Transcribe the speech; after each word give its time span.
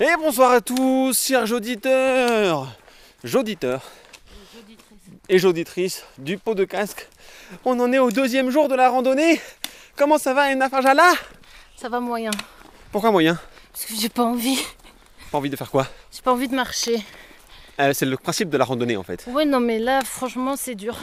Et 0.00 0.08
bonsoir 0.18 0.50
à 0.50 0.60
tous, 0.60 1.16
chers 1.26 1.52
auditeurs, 1.52 2.66
j'auditeurs 3.22 3.82
et 5.28 5.38
j'auditrices 5.38 6.04
du 6.18 6.36
pot 6.36 6.54
de 6.54 6.64
casque. 6.64 7.08
On 7.64 7.78
en 7.78 7.92
est 7.92 7.98
au 7.98 8.10
deuxième 8.10 8.50
jour 8.50 8.68
de 8.68 8.74
la 8.74 8.88
randonnée. 8.88 9.40
Comment 9.96 10.18
ça 10.18 10.34
va, 10.34 10.50
Emna 10.50 10.68
Farjala? 10.68 11.12
Ça 11.76 11.88
va 11.88 12.00
moyen. 12.00 12.32
Pourquoi 12.90 13.12
moyen? 13.12 13.38
Parce 13.72 13.84
que 13.86 13.94
j'ai 13.94 14.08
pas 14.08 14.24
envie. 14.24 14.58
Pas 15.30 15.38
envie 15.38 15.50
de 15.50 15.56
faire 15.56 15.70
quoi? 15.70 15.86
J'ai 16.12 16.22
pas 16.22 16.32
envie 16.32 16.48
de 16.48 16.54
marcher. 16.56 17.00
Euh, 17.80 17.92
C'est 17.92 18.06
le 18.06 18.16
principe 18.16 18.50
de 18.50 18.56
la 18.56 18.64
randonnée 18.64 18.96
en 18.96 19.04
fait. 19.04 19.24
Ouais, 19.28 19.44
non, 19.44 19.60
mais 19.60 19.78
là, 19.78 20.00
franchement, 20.04 20.56
c'est 20.56 20.74
dur. 20.74 20.96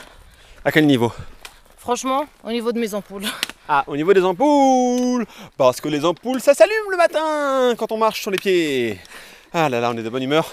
À 0.66 0.72
quel 0.72 0.86
niveau? 0.86 1.12
Franchement, 1.82 2.28
au 2.44 2.52
niveau 2.52 2.72
de 2.72 2.80
mes 2.80 2.94
ampoules. 2.94 3.26
Ah, 3.68 3.84
au 3.88 3.98
niveau 3.98 4.14
des 4.14 4.24
ampoules 4.24 5.26
Parce 5.58 5.82
que 5.82 5.88
les 5.90 6.06
ampoules, 6.06 6.40
ça 6.40 6.54
s'allume 6.54 6.92
le 6.92 6.96
matin 6.98 7.74
quand 7.76 7.92
on 7.92 7.98
marche 7.98 8.22
sur 8.22 8.30
les 8.30 8.38
pieds. 8.38 9.00
Ah 9.52 9.68
là 9.68 9.80
là, 9.80 9.90
on 9.90 9.98
est 9.98 10.04
de 10.04 10.10
bonne 10.10 10.22
humeur. 10.22 10.48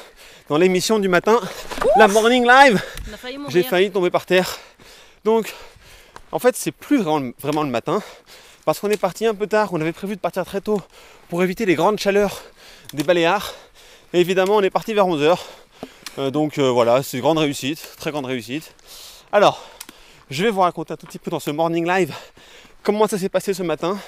Dans 0.49 0.57
l'émission 0.57 0.99
du 0.99 1.09
matin, 1.09 1.39
la 1.97 2.09
morning 2.09 2.47
live, 2.47 2.83
j'ai 3.51 3.63
failli 3.63 3.91
tomber 3.91 4.09
par 4.09 4.25
terre. 4.25 4.57
Donc, 5.23 5.55
en 6.33 6.39
fait, 6.39 6.57
c'est 6.57 6.73
plus 6.73 7.03
vraiment, 7.03 7.33
vraiment 7.41 7.63
le 7.63 7.69
matin. 7.69 8.01
Parce 8.65 8.81
qu'on 8.81 8.89
est 8.89 8.97
parti 8.97 9.27
un 9.27 9.35
peu 9.35 9.47
tard, 9.47 9.69
on 9.73 9.81
avait 9.83 9.93
prévu 9.93 10.17
de 10.17 10.21
partir 10.21 10.47
très 10.47 10.63
tôt 10.63 10.81
pour 11.29 11.43
éviter 11.43 11.67
les 11.67 11.75
grandes 11.75 11.99
chaleurs 11.99 12.41
des 12.95 13.03
Baléares. 13.03 13.53
Et 14.15 14.21
évidemment, 14.21 14.57
on 14.57 14.63
est 14.63 14.71
parti 14.71 14.95
vers 14.95 15.07
11h. 15.07 15.37
donc 16.31 16.57
euh, 16.57 16.71
voilà, 16.71 17.03
c'est 17.03 17.19
grande 17.19 17.37
réussite, 17.37 17.97
très 17.99 18.13
grande 18.13 18.25
réussite. 18.25 18.75
Alors, 19.31 19.63
je 20.31 20.45
vais 20.45 20.51
vous 20.51 20.61
raconter 20.61 20.93
un 20.93 20.97
tout 20.97 21.07
petit 21.07 21.19
peu 21.19 21.31
dans 21.31 21.41
ce 21.41 21.51
morning 21.51 21.87
live 21.87 22.15
comment 22.83 23.07
ça 23.07 23.19
s'est 23.19 23.29
passé 23.29 23.55
ce 23.55 23.63
matin. 23.63 23.99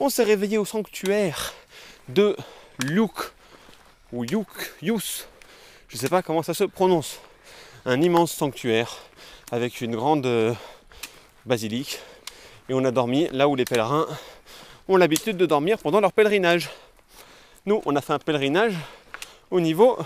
On 0.00 0.08
s'est 0.08 0.22
réveillé 0.22 0.58
au 0.58 0.64
sanctuaire 0.64 1.52
de 2.08 2.36
Luke, 2.84 3.32
ou 4.12 4.24
Yuk, 4.24 4.48
Yus, 4.80 5.26
je 5.88 5.96
ne 5.96 6.00
sais 6.00 6.08
pas 6.08 6.22
comment 6.22 6.42
ça 6.42 6.54
se 6.54 6.64
prononce. 6.64 7.18
Un 7.84 8.00
immense 8.00 8.32
sanctuaire 8.32 8.96
avec 9.50 9.80
une 9.80 9.96
grande 9.96 10.26
euh, 10.26 10.54
basilique. 11.46 11.98
Et 12.68 12.74
on 12.74 12.84
a 12.84 12.90
dormi 12.90 13.28
là 13.32 13.48
où 13.48 13.56
les 13.56 13.64
pèlerins 13.64 14.06
ont 14.88 14.96
l'habitude 14.96 15.36
de 15.36 15.46
dormir 15.46 15.78
pendant 15.78 16.00
leur 16.00 16.12
pèlerinage. 16.12 16.70
Nous, 17.66 17.82
on 17.86 17.96
a 17.96 18.00
fait 18.00 18.12
un 18.12 18.18
pèlerinage 18.18 18.74
au 19.50 19.60
niveau 19.60 19.98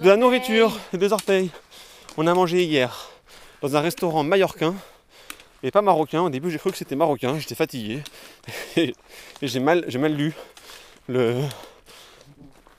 de 0.00 0.08
la 0.08 0.16
nourriture 0.16 0.78
et 0.92 0.98
des 0.98 1.12
orteils. 1.12 1.50
On 2.16 2.26
a 2.26 2.34
mangé 2.34 2.64
hier 2.64 3.10
dans 3.62 3.76
un 3.76 3.80
restaurant 3.80 4.22
mallorquin 4.22 4.74
et 5.62 5.70
pas 5.70 5.82
marocain. 5.82 6.22
Au 6.22 6.30
début, 6.30 6.50
j'ai 6.50 6.58
cru 6.58 6.70
que 6.70 6.76
c'était 6.76 6.96
marocain, 6.96 7.38
j'étais 7.38 7.54
fatigué 7.54 8.02
et, 8.76 8.94
j'ai 9.42 9.60
mal, 9.60 9.84
lu 9.88 10.34
le, 11.08 11.42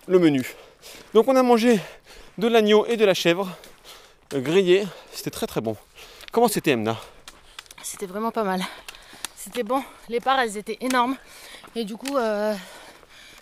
menu. 0.07 0.45
Donc, 1.13 1.27
on 1.27 1.35
a 1.35 1.43
mangé 1.43 1.79
de 2.37 2.47
l'agneau 2.47 2.85
et 2.85 2.97
de 2.97 3.05
la 3.05 3.13
chèvre 3.13 3.49
euh, 4.33 4.41
grillés. 4.41 4.87
C'était 5.11 5.29
très 5.29 5.47
très 5.47 5.61
bon. 5.61 5.75
Comment 6.31 6.47
c'était, 6.47 6.71
Emna? 6.71 6.97
C'était 7.83 8.05
vraiment 8.05 8.31
pas 8.31 8.43
mal. 8.43 8.61
C'était 9.35 9.63
bon. 9.63 9.83
Les 10.09 10.19
parts, 10.19 10.39
elles 10.39 10.57
étaient 10.57 10.77
énormes. 10.81 11.17
Et 11.75 11.83
du 11.83 11.95
coup, 11.95 12.17
euh, 12.17 12.55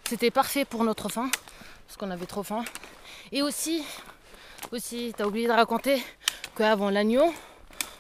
c'était 0.08 0.32
parfait 0.32 0.66
pour 0.66 0.84
notre 0.84 1.10
faim. 1.10 1.30
Parce 1.88 1.98
qu'on 1.98 2.12
avait 2.12 2.26
trop 2.26 2.44
faim. 2.44 2.64
Et 3.32 3.42
aussi, 3.42 3.84
aussi, 4.72 5.14
t'as 5.16 5.26
oublié 5.26 5.48
de 5.48 5.52
raconter 5.52 6.02
qu'avant 6.60 6.90
l'agneau, 6.90 7.34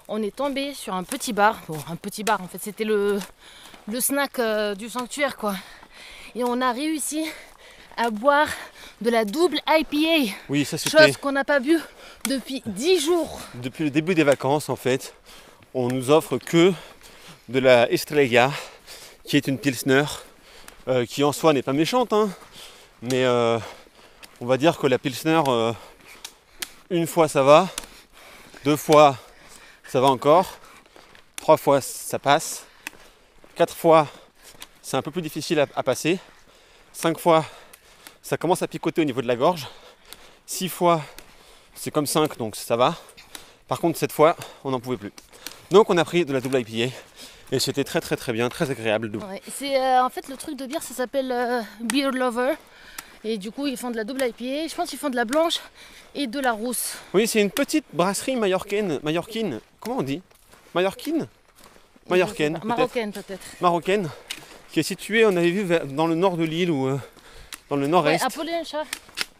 on 0.10 0.22
est 0.22 0.36
tombé 0.36 0.74
sur 0.74 0.94
un 0.94 1.04
petit 1.04 1.32
bar. 1.32 1.58
Bon, 1.70 1.78
un 1.90 1.96
petit 1.96 2.26
bar, 2.26 2.42
en 2.42 2.48
fait, 2.50 2.58
c'était 2.62 2.84
le, 2.84 3.18
le 3.88 4.02
snack 4.02 4.38
euh, 4.40 4.76
du 4.76 4.90
sanctuaire, 4.90 5.38
quoi. 5.38 5.56
Et 6.36 6.44
on 6.44 6.60
a 6.60 6.74
réussi 6.74 7.26
à 7.96 8.10
boire 8.10 8.50
de 9.00 9.10
la 9.10 9.24
double 9.24 9.60
IPA. 9.66 10.34
Oui, 10.50 10.66
ça 10.66 10.78
c'était 10.78 11.06
Chose 11.06 11.16
qu'on 11.18 11.32
n'a 11.32 11.46
pas 11.46 11.62
bu 11.62 11.80
depuis 12.28 12.62
10 12.66 13.00
jours. 13.00 13.40
depuis 13.56 13.86
le 13.86 13.92
début 13.92 14.14
des 14.14 14.24
vacances 14.26 14.68
en 14.68 14.76
fait. 14.76 15.14
On 15.74 15.88
nous 15.88 16.10
offre 16.10 16.38
que 16.38 16.74
de 17.48 17.60
la 17.60 17.90
Estrella, 17.90 18.52
qui 19.24 19.38
est 19.38 19.48
une 19.48 19.58
pilsner, 19.58 20.04
euh, 20.90 21.06
qui 21.06 21.24
en 21.24 21.32
soi 21.32 21.54
n'est 21.54 21.62
pas 21.62 21.74
méchante, 21.74 22.12
hein, 22.12 22.30
mais 23.02 23.24
euh, 23.24 23.58
on 24.42 24.46
va 24.46 24.58
dire 24.58 24.78
que 24.78 24.88
la 24.88 24.98
pilsner, 24.98 25.42
euh, 25.48 25.72
une 26.90 27.08
fois 27.08 27.28
ça 27.30 27.44
va, 27.44 27.70
deux 28.64 28.76
fois 28.76 29.18
ça 29.88 30.02
va 30.02 30.08
encore, 30.08 30.58
trois 31.38 31.58
fois 31.58 31.82
ça 31.82 32.20
passe, 32.20 32.66
quatre 33.56 33.76
fois 33.76 34.08
c'est 34.82 34.98
un 34.98 35.02
peu 35.02 35.12
plus 35.12 35.22
difficile 35.22 35.60
à, 35.60 35.84
passer, 35.84 36.20
cinq 36.94 37.20
fois 37.20 37.46
ça 38.22 38.38
commence 38.38 38.62
à 38.62 38.68
picoter 38.68 39.02
au 39.02 39.06
niveau 39.06 39.22
de 39.22 39.28
la 39.28 39.36
gorge, 39.36 39.68
six 40.46 40.70
fois 40.70 41.02
c'est 41.76 41.92
comme 41.92 42.06
5 42.06 42.38
donc 42.38 42.56
ça 42.56 42.76
va. 42.76 42.96
Par 43.68 43.80
contre 43.80 43.98
cette 43.98 44.12
fois 44.12 44.36
on 44.64 44.72
n'en 44.72 44.80
pouvait 44.80 44.98
plus. 44.98 45.14
Donc 45.72 45.90
on 45.90 45.98
a 45.98 46.04
pris 46.04 46.26
de 46.26 46.34
la 46.34 46.42
double 46.42 46.60
IPA 46.60 46.94
et 47.52 47.60
c'était 47.60 47.84
très 47.84 48.02
très 48.02 48.18
très 48.18 48.34
bien, 48.34 48.50
très 48.50 48.70
agréable. 48.70 49.12
C'est 49.52 49.80
euh, 49.80 50.04
en 50.04 50.10
fait 50.10 50.28
le 50.28 50.36
truc 50.36 50.58
de 50.58 50.66
bière, 50.66 50.84
ça 50.84 50.94
s'appelle 50.94 51.32
euh, 51.32 51.62
Beer 51.82 52.12
Lover. 52.12 52.54
Et 53.24 53.38
du 53.38 53.52
coup, 53.52 53.68
ils 53.68 53.78
font 53.78 53.92
de 53.92 53.98
la 53.98 54.04
double 54.04 54.24
IPA. 54.24 54.68
Je 54.70 54.76
pense 54.76 54.90
qu'ils 54.90 55.00
font 55.00 55.10
de 55.10 55.16
la 55.16 55.26
blanche 55.26 55.60
et 56.16 56.28
de 56.28 56.40
la 56.40 56.52
rousse. 56.54 56.96
Oui 57.14 57.28
c'est 57.28 57.42
une 57.42 57.52
petite 57.52 57.86
brasserie 57.94 58.36
mallorcaine, 58.36 59.00
mallorquine, 59.04 59.60
comment 59.80 59.98
on 59.98 60.02
dit 60.04 60.22
Mallorquine 60.74 61.28
Mallorcaine. 62.10 62.60
Marocaine 62.64 63.12
peut-être. 63.12 63.42
Marocaine, 63.62 64.10
qui 64.72 64.80
est 64.80 64.84
située, 64.84 65.26
on 65.26 65.36
avait 65.36 65.52
vu 65.52 65.68
dans 65.94 66.08
le 66.08 66.16
nord 66.16 66.38
de 66.38 66.44
l'île 66.44 66.72
ou 66.72 66.88
euh, 66.88 66.98
dans 67.70 67.76
le 67.76 67.84
Ouais, 67.84 67.88
nord-est. 67.90 68.24
Apollincha. 68.24 68.84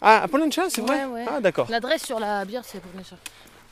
Ah, 0.02 0.22
à 0.24 0.28
Pollencha, 0.28 0.70
c'est 0.70 0.82
vrai 0.82 1.06
Ouais, 1.06 1.06
ouais. 1.06 1.26
Ah 1.28 1.42
d'accord. 1.42 1.68
L'adresse 1.70 2.04
sur 2.06 2.20
la 2.20 2.46
bière, 2.46 2.62
c'est 2.66 2.78
Apollincha. 2.78 3.16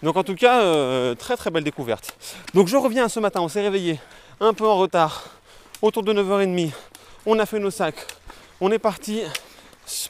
Donc 0.04 0.18
en 0.18 0.24
tout 0.24 0.36
cas, 0.36 0.62
euh, 0.62 1.14
très 1.16 1.38
très 1.38 1.52
belle 1.52 1.64
découverte. 1.64 2.16
Donc 2.54 2.68
je 2.68 2.76
reviens 2.78 3.08
ce 3.08 3.20
matin, 3.20 3.42
on 3.42 3.48
s'est 3.48 3.62
réveillé 3.62 4.00
un 4.40 4.54
peu 4.54 4.66
en 4.66 4.78
retard, 4.78 5.26
autour 5.82 6.02
de 6.04 6.14
9h30. 6.14 6.72
On 7.26 7.38
a 7.40 7.46
fait 7.46 7.60
nos 7.60 7.72
sacs. 7.72 8.06
On 8.62 8.72
est 8.72 8.80
parti 8.80 9.22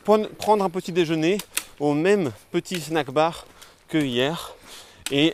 prendre 0.04 0.64
un 0.64 0.70
petit 0.70 0.92
déjeuner 0.92 1.38
au 1.80 1.94
même 1.94 2.32
petit 2.52 2.80
snack 2.80 3.12
bar 3.12 3.46
que 3.88 3.98
hier. 3.98 4.54
Et 5.12 5.34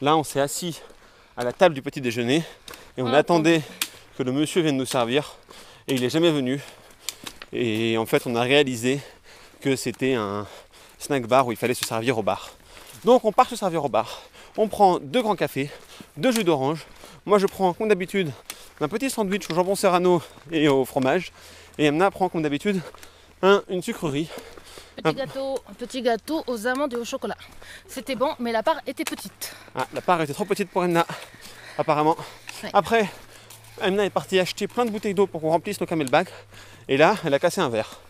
là, 0.00 0.16
on 0.16 0.24
s'est 0.24 0.40
assis 0.40 0.80
à 1.36 1.44
la 1.44 1.52
table 1.52 1.74
du 1.74 1.82
petit 1.82 2.00
déjeuner 2.00 2.42
et 2.96 3.02
on 3.02 3.12
Ah, 3.12 3.18
attendait 3.18 3.62
que 4.16 4.22
le 4.22 4.32
monsieur 4.32 4.62
vienne 4.62 4.76
nous 4.76 4.86
servir. 4.86 5.36
Et 5.86 5.94
il 5.94 6.00
n'est 6.00 6.10
jamais 6.10 6.30
venu. 6.30 6.60
Et 7.52 7.96
en 7.96 8.04
fait, 8.06 8.26
on 8.26 8.34
a 8.34 8.42
réalisé 8.42 9.00
que 9.60 9.76
c'était 9.76 10.14
un 10.14 10.46
snack 10.98 11.26
bar 11.26 11.46
où 11.46 11.52
il 11.52 11.56
fallait 11.56 11.74
se 11.74 11.84
servir 11.86 12.18
au 12.18 12.22
bar. 12.22 12.50
Donc 13.04 13.24
on 13.24 13.32
part 13.32 13.48
se 13.48 13.56
servir 13.56 13.84
au 13.84 13.88
bar. 13.88 14.22
On 14.56 14.68
prend 14.68 14.98
deux 14.98 15.22
grands 15.22 15.36
cafés, 15.36 15.70
deux 16.16 16.32
jus 16.32 16.44
d'orange. 16.44 16.84
Moi 17.24 17.38
je 17.38 17.46
prends 17.46 17.72
comme 17.72 17.88
d'habitude 17.88 18.32
un 18.80 18.88
petit 18.88 19.08
sandwich 19.08 19.48
au 19.50 19.54
jambon 19.54 19.74
serrano 19.76 20.20
et 20.50 20.68
au 20.68 20.84
fromage. 20.84 21.32
Et 21.78 21.86
Emna 21.86 22.10
prend 22.10 22.28
comme 22.28 22.42
d'habitude 22.42 22.80
un, 23.42 23.62
une 23.68 23.82
sucrerie. 23.82 24.28
Petit 24.96 25.14
gâteau, 25.14 25.58
petit 25.78 26.02
gâteau 26.02 26.42
aux 26.46 26.66
amandes 26.66 26.92
et 26.92 26.96
au 26.96 27.04
chocolat. 27.04 27.36
C'était 27.86 28.16
bon, 28.16 28.34
mais 28.40 28.50
la 28.50 28.62
part 28.62 28.80
était 28.86 29.04
petite. 29.04 29.54
Ah, 29.76 29.86
la 29.92 30.00
part 30.00 30.20
était 30.22 30.32
trop 30.32 30.44
petite 30.44 30.70
pour 30.70 30.84
Emna, 30.84 31.06
apparemment. 31.78 32.16
Ouais. 32.64 32.70
Après, 32.72 33.08
Emna 33.80 34.04
est 34.04 34.10
partie 34.10 34.40
acheter 34.40 34.66
plein 34.66 34.84
de 34.84 34.90
bouteilles 34.90 35.14
d'eau 35.14 35.28
pour 35.28 35.40
qu'on 35.40 35.50
remplisse 35.50 35.80
nos 35.80 35.86
camelback. 35.86 36.28
Et 36.88 36.96
là, 36.96 37.16
elle 37.24 37.32
a 37.34 37.38
cassé 37.38 37.60
un 37.60 37.68
verre. 37.68 38.00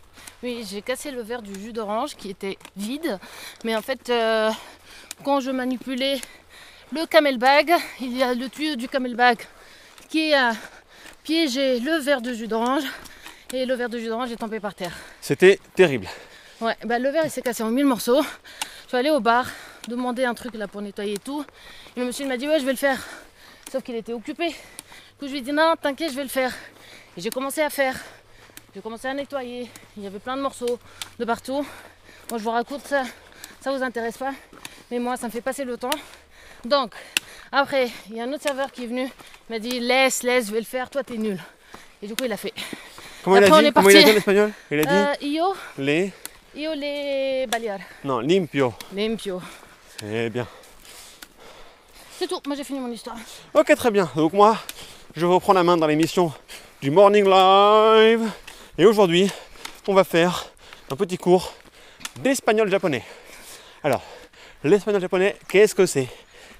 Oui, 0.42 0.64
j'ai 0.70 0.82
cassé 0.82 1.10
le 1.10 1.20
verre 1.20 1.42
du 1.42 1.52
jus 1.60 1.72
d'orange 1.72 2.14
qui 2.14 2.30
était 2.30 2.56
vide. 2.76 3.18
Mais 3.64 3.76
en 3.76 3.82
fait, 3.82 4.08
euh, 4.08 4.50
quand 5.24 5.40
je 5.40 5.50
manipulais 5.50 6.20
le 6.92 7.04
camelbag, 7.06 7.74
il 8.00 8.16
y 8.16 8.22
a 8.22 8.32
le 8.32 8.48
tuyau 8.48 8.76
du 8.76 8.88
camelbag 8.88 9.38
qui 10.08 10.32
a 10.32 10.52
piégé 11.22 11.80
le 11.80 11.98
verre 11.98 12.22
de 12.22 12.32
jus 12.32 12.48
d'orange. 12.48 12.84
Et 13.54 13.64
le 13.64 13.74
verre 13.74 13.88
de 13.88 13.98
jus 13.98 14.08
d'orange 14.08 14.30
est 14.30 14.36
tombé 14.36 14.60
par 14.60 14.74
terre. 14.74 14.94
C'était 15.22 15.58
terrible. 15.74 16.06
Ouais, 16.60 16.76
bah 16.84 16.98
le 16.98 17.08
verre 17.08 17.24
il 17.24 17.30
s'est 17.30 17.40
cassé 17.40 17.62
en 17.62 17.70
mille 17.70 17.86
morceaux. 17.86 18.20
Je 18.82 18.88
suis 18.88 18.96
allée 18.96 19.10
au 19.10 19.20
bar, 19.20 19.46
demander 19.86 20.24
un 20.26 20.34
truc 20.34 20.54
là 20.54 20.68
pour 20.68 20.82
nettoyer 20.82 21.14
et 21.14 21.18
tout. 21.18 21.42
Et 21.96 22.00
le 22.00 22.06
monsieur 22.06 22.26
il 22.26 22.28
m'a 22.28 22.36
dit 22.36 22.46
ouais 22.46 22.60
je 22.60 22.66
vais 22.66 22.72
le 22.72 22.78
faire. 22.78 22.98
Sauf 23.72 23.82
qu'il 23.82 23.94
était 23.94 24.12
occupé. 24.12 24.48
Du 24.48 24.54
coup 25.18 25.26
je 25.26 25.30
lui 25.30 25.38
ai 25.38 25.40
dit 25.40 25.52
non 25.52 25.74
t'inquiète 25.80 26.10
je 26.10 26.16
vais 26.16 26.24
le 26.24 26.28
faire. 26.28 26.52
Et 27.16 27.22
j'ai 27.22 27.30
commencé 27.30 27.62
à 27.62 27.70
faire. 27.70 27.96
J'ai 28.74 28.82
commencé 28.82 29.08
à 29.08 29.14
nettoyer. 29.14 29.70
Il 29.96 30.02
y 30.02 30.06
avait 30.06 30.18
plein 30.18 30.36
de 30.36 30.42
morceaux 30.42 30.78
de 31.18 31.24
partout. 31.24 31.66
Moi 32.30 32.38
je 32.38 32.44
vous 32.44 32.50
raconte 32.50 32.84
ça, 32.86 33.04
ça 33.62 33.72
vous 33.72 33.82
intéresse 33.82 34.18
pas. 34.18 34.34
Mais 34.90 34.98
moi 34.98 35.16
ça 35.16 35.26
me 35.26 35.32
fait 35.32 35.40
passer 35.40 35.64
le 35.64 35.78
temps. 35.78 35.88
Donc 36.66 36.92
après 37.50 37.88
il 38.10 38.16
y 38.16 38.20
a 38.20 38.24
un 38.24 38.32
autre 38.34 38.42
serveur 38.42 38.70
qui 38.70 38.84
est 38.84 38.88
venu. 38.88 39.04
Il 39.48 39.52
m'a 39.54 39.58
dit 39.58 39.80
laisse, 39.80 40.22
laisse, 40.22 40.48
je 40.48 40.52
vais 40.52 40.60
le 40.60 40.66
faire, 40.66 40.90
toi 40.90 41.02
t'es 41.02 41.16
nul. 41.16 41.40
Et 42.02 42.06
du 42.06 42.14
coup 42.14 42.24
il 42.24 42.32
a 42.32 42.36
fait. 42.36 42.52
Comment 43.28 43.40
il 43.40 43.44
a 43.44 43.56
on 43.56 43.60
dit 43.60 43.66
est 43.66 43.72
Comment 43.72 43.90
il 43.90 43.96
a 43.96 44.02
dit 44.02 44.10
en 44.10 44.16
espagnol 44.16 44.52
Il 44.70 44.80
a 44.80 44.84
dit 44.84 44.88
Euh, 44.90 45.26
io, 45.26 45.54
les... 45.76 46.12
io 46.56 46.72
les 46.74 47.46
balear. 47.46 47.78
Non, 48.04 48.20
limpio. 48.20 48.72
Limpio. 48.94 49.42
Eh 50.02 50.30
bien. 50.30 50.46
C'est 52.18 52.26
tout, 52.26 52.40
moi 52.46 52.56
j'ai 52.56 52.64
fini 52.64 52.80
mon 52.80 52.90
histoire. 52.90 53.16
Ok, 53.52 53.74
très 53.76 53.90
bien. 53.90 54.08
Donc 54.16 54.32
moi, 54.32 54.56
je 55.14 55.26
reprends 55.26 55.52
la 55.52 55.62
main 55.62 55.76
dans 55.76 55.86
l'émission 55.86 56.32
du 56.80 56.90
Morning 56.90 57.26
Live. 57.26 58.22
Et 58.78 58.86
aujourd'hui, 58.86 59.30
on 59.86 59.92
va 59.92 60.04
faire 60.04 60.46
un 60.90 60.96
petit 60.96 61.18
cours 61.18 61.52
d'espagnol 62.20 62.70
japonais. 62.70 63.02
Alors, 63.84 64.02
l'espagnol 64.64 65.02
japonais, 65.02 65.36
qu'est-ce 65.48 65.74
que 65.74 65.84
c'est? 65.84 66.08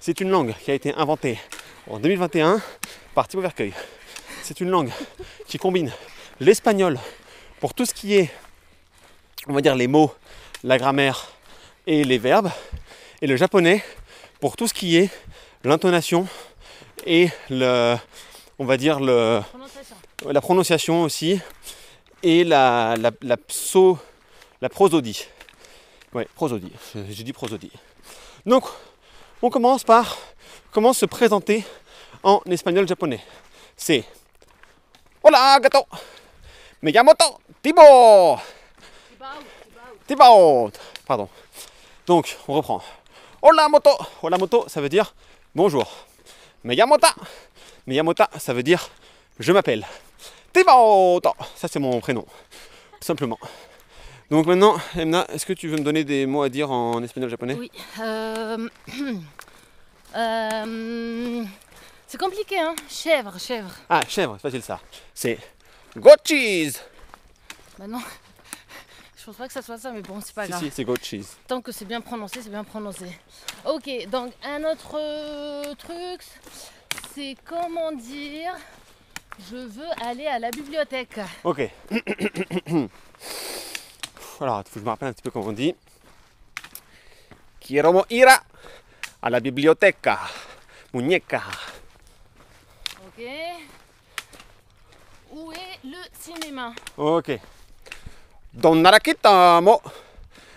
C'est 0.00 0.20
une 0.20 0.28
langue 0.30 0.54
qui 0.62 0.70
a 0.70 0.74
été 0.74 0.92
inventée 0.94 1.38
en 1.88 1.98
2021 1.98 2.60
par 3.14 3.26
Thibaut 3.26 3.42
Vercueil. 3.42 3.72
C'est 4.42 4.60
une 4.60 4.68
langue 4.68 4.90
qui 5.46 5.56
combine 5.56 5.90
l'espagnol 6.40 6.98
pour 7.60 7.74
tout 7.74 7.84
ce 7.86 7.94
qui 7.94 8.14
est, 8.16 8.30
on 9.46 9.52
va 9.52 9.60
dire, 9.60 9.74
les 9.74 9.86
mots, 9.88 10.12
la 10.64 10.78
grammaire 10.78 11.26
et 11.86 12.04
les 12.04 12.18
verbes, 12.18 12.50
et 13.20 13.26
le 13.26 13.36
japonais 13.36 13.82
pour 14.40 14.56
tout 14.56 14.68
ce 14.68 14.74
qui 14.74 14.96
est 14.96 15.10
l'intonation 15.64 16.28
et 17.06 17.28
le, 17.50 17.96
on 18.58 18.64
va 18.64 18.76
dire 18.76 19.00
le, 19.00 19.40
Prononciation. 19.50 19.96
la 20.30 20.40
prononciation 20.40 21.02
aussi 21.02 21.40
et 22.22 22.44
la, 22.44 22.96
la, 22.98 23.10
la 23.22 23.36
pso- 23.36 23.98
la 24.60 24.68
prosodie. 24.68 25.24
Ouais, 26.12 26.26
prosodie. 26.34 26.72
J'ai 27.10 27.22
dit 27.24 27.32
prosodie. 27.32 27.70
Donc, 28.46 28.64
on 29.42 29.50
commence 29.50 29.84
par 29.84 30.16
comment 30.72 30.92
se 30.92 31.06
présenter 31.06 31.64
en 32.22 32.40
espagnol 32.50 32.86
japonais. 32.88 33.20
C'est 33.76 34.04
Hola 35.22 35.58
gato, 35.60 35.84
me 36.82 36.90
llamo 36.92 37.14
To- 37.14 37.38
Thibaut. 37.62 38.38
Thibaut. 40.06 40.70
Pardon. 41.06 41.28
Donc, 42.06 42.36
on 42.46 42.54
reprend. 42.54 42.82
Hola 43.42 43.68
moto. 43.68 43.90
Hola 44.22 44.38
moto, 44.38 44.64
ça 44.68 44.80
veut 44.80 44.88
dire 44.88 45.14
bonjour. 45.54 45.86
Me 46.64 46.74
llamo 46.74 46.96
Ta. 46.98 47.14
Me 47.86 47.94
llamo 47.94 48.14
Ta, 48.14 48.28
ça 48.38 48.52
veut 48.54 48.62
dire 48.62 48.88
je 49.38 49.52
m'appelle. 49.52 49.86
Thibaut. 50.52 51.20
Ça, 51.54 51.68
c'est 51.68 51.78
mon 51.78 52.00
prénom. 52.00 52.22
Tout 53.00 53.06
simplement. 53.06 53.38
Donc 54.30 54.46
maintenant, 54.46 54.76
Emna, 54.96 55.26
est-ce 55.32 55.46
que 55.46 55.52
tu 55.54 55.68
veux 55.68 55.76
me 55.78 55.82
donner 55.82 56.04
des 56.04 56.26
mots 56.26 56.42
à 56.42 56.48
dire 56.48 56.70
en 56.70 57.02
espagnol 57.02 57.30
japonais? 57.30 57.54
Oui. 57.54 57.70
euh, 58.00 58.68
euh, 60.16 61.44
c'est 62.06 62.18
compliqué, 62.18 62.58
hein 62.58 62.74
Chèvre, 62.90 63.38
chèvre. 63.38 63.70
Ah, 63.88 64.00
chèvre, 64.08 64.34
c'est 64.36 64.42
facile 64.48 64.62
ça. 64.62 64.80
C'est 65.14 65.38
goat 65.96 66.16
cheese. 66.24 66.78
Bah 67.78 67.86
non. 67.86 68.00
Je 69.16 69.24
pense 69.24 69.36
pas 69.36 69.46
que 69.46 69.52
ça 69.52 69.62
soit 69.62 69.78
ça, 69.78 69.90
mais 69.92 70.00
bon, 70.00 70.20
c'est 70.20 70.34
pas 70.34 70.44
Si, 70.44 70.50
grave. 70.50 70.62
si, 70.62 70.70
c'est 70.70 70.84
goat 70.84 70.96
cheese. 71.02 71.36
Tant 71.46 71.60
que 71.60 71.70
c'est 71.72 71.84
bien 71.84 72.00
prononcé, 72.00 72.40
c'est 72.42 72.48
bien 72.50 72.64
prononcé. 72.64 73.06
Ok, 73.64 73.90
donc 74.08 74.32
un 74.42 74.64
autre 74.64 74.96
euh, 74.98 75.74
truc, 75.74 76.22
c'est 77.14 77.36
comment 77.44 77.92
dire 77.92 78.54
je 79.50 79.56
veux 79.56 79.86
aller 80.04 80.26
à 80.26 80.38
la 80.38 80.50
bibliothèque. 80.50 81.20
Ok. 81.44 81.60
Alors, 84.40 84.62
il 84.64 84.68
faut 84.68 84.74
que 84.74 84.80
je 84.80 84.84
me 84.84 84.88
rappelle 84.88 85.08
un 85.08 85.12
petit 85.12 85.22
peu 85.22 85.30
comment 85.30 85.46
on 85.46 85.52
dit. 85.52 85.74
Quiero 87.60 88.04
ir 88.10 88.28
a 89.20 89.30
la 89.30 89.40
biblioteca. 89.40 90.18
Muñeca. 90.92 91.42
Ok. 93.06 93.22
Où 95.30 95.52
est 95.52 95.78
le 95.84 95.98
cinéma? 96.18 96.74
Ok. 96.96 97.38
Quitamo 99.02 99.82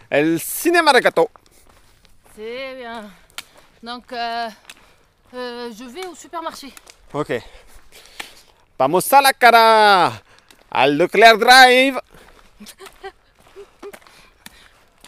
el 0.09 0.39
cinema 0.39 0.93
de 0.93 0.99
gato. 0.99 1.29
C'est 2.35 2.75
bien. 2.75 3.09
Donc, 3.83 4.11
euh, 4.13 4.49
euh, 5.33 5.71
je 5.77 5.83
vais 5.85 6.05
au 6.07 6.15
supermarché. 6.15 6.73
Ok. 7.13 7.33
Vamos 8.79 9.13
a 9.13 9.21
la 9.21 9.33
cara 9.33 10.11
al 10.71 10.97
Leclerc 10.97 11.37
Drive. 11.37 11.99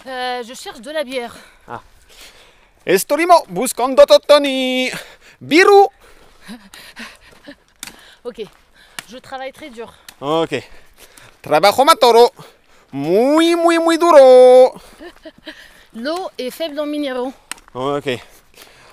Euh, 0.06 0.44
je 0.44 0.54
cherche 0.54 0.82
de 0.82 0.92
la 0.92 1.06
bière. 1.06 1.34
Estorimo 2.86 3.46
buscando 3.48 4.06
Totoni. 4.06 4.92
Biru. 5.40 5.88
Ok. 8.26 8.42
Je 9.14 9.20
travaille 9.20 9.52
très 9.54 9.70
dur. 9.70 9.94
Ok. 10.22 10.56
Trabajo 11.42 11.86
matoro. 11.86 12.32
Muy, 12.92 13.56
muy, 13.56 13.78
muy 13.78 13.98
duro. 13.98 14.74
L'eau 15.94 16.32
est 16.40 16.50
faible 16.50 16.80
en 16.80 16.88
minéraux. 16.88 17.32
Ok. 17.76 18.08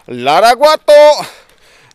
L'araguato 0.09 0.93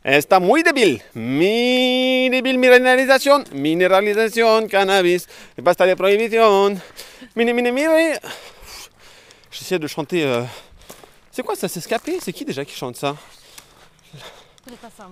está 0.04 0.40
muy 0.40 0.64
débil. 0.64 1.04
Mi 1.14 2.30
débil 2.32 2.58
mineralización. 2.58 3.44
Mineralización, 3.52 4.68
cannabis. 4.70 5.28
Basta 5.58 5.86
de 5.86 5.96
prohibición. 5.96 6.82
Mine, 7.36 7.54
mine, 7.54 7.72
mine. 7.72 8.20
J'essaie 9.52 9.78
de 9.78 9.88
chanter. 9.88 10.24
euh, 10.26 10.44
C'est 11.32 11.44
quoi 11.44 11.56
ça 11.56 11.68
C'est 11.68 11.82
Scapé 11.82 12.18
C'est 12.22 12.34
qui 12.34 12.44
déjà 12.44 12.66
qui 12.66 12.74
chante 12.76 12.96
ça? 12.96 13.16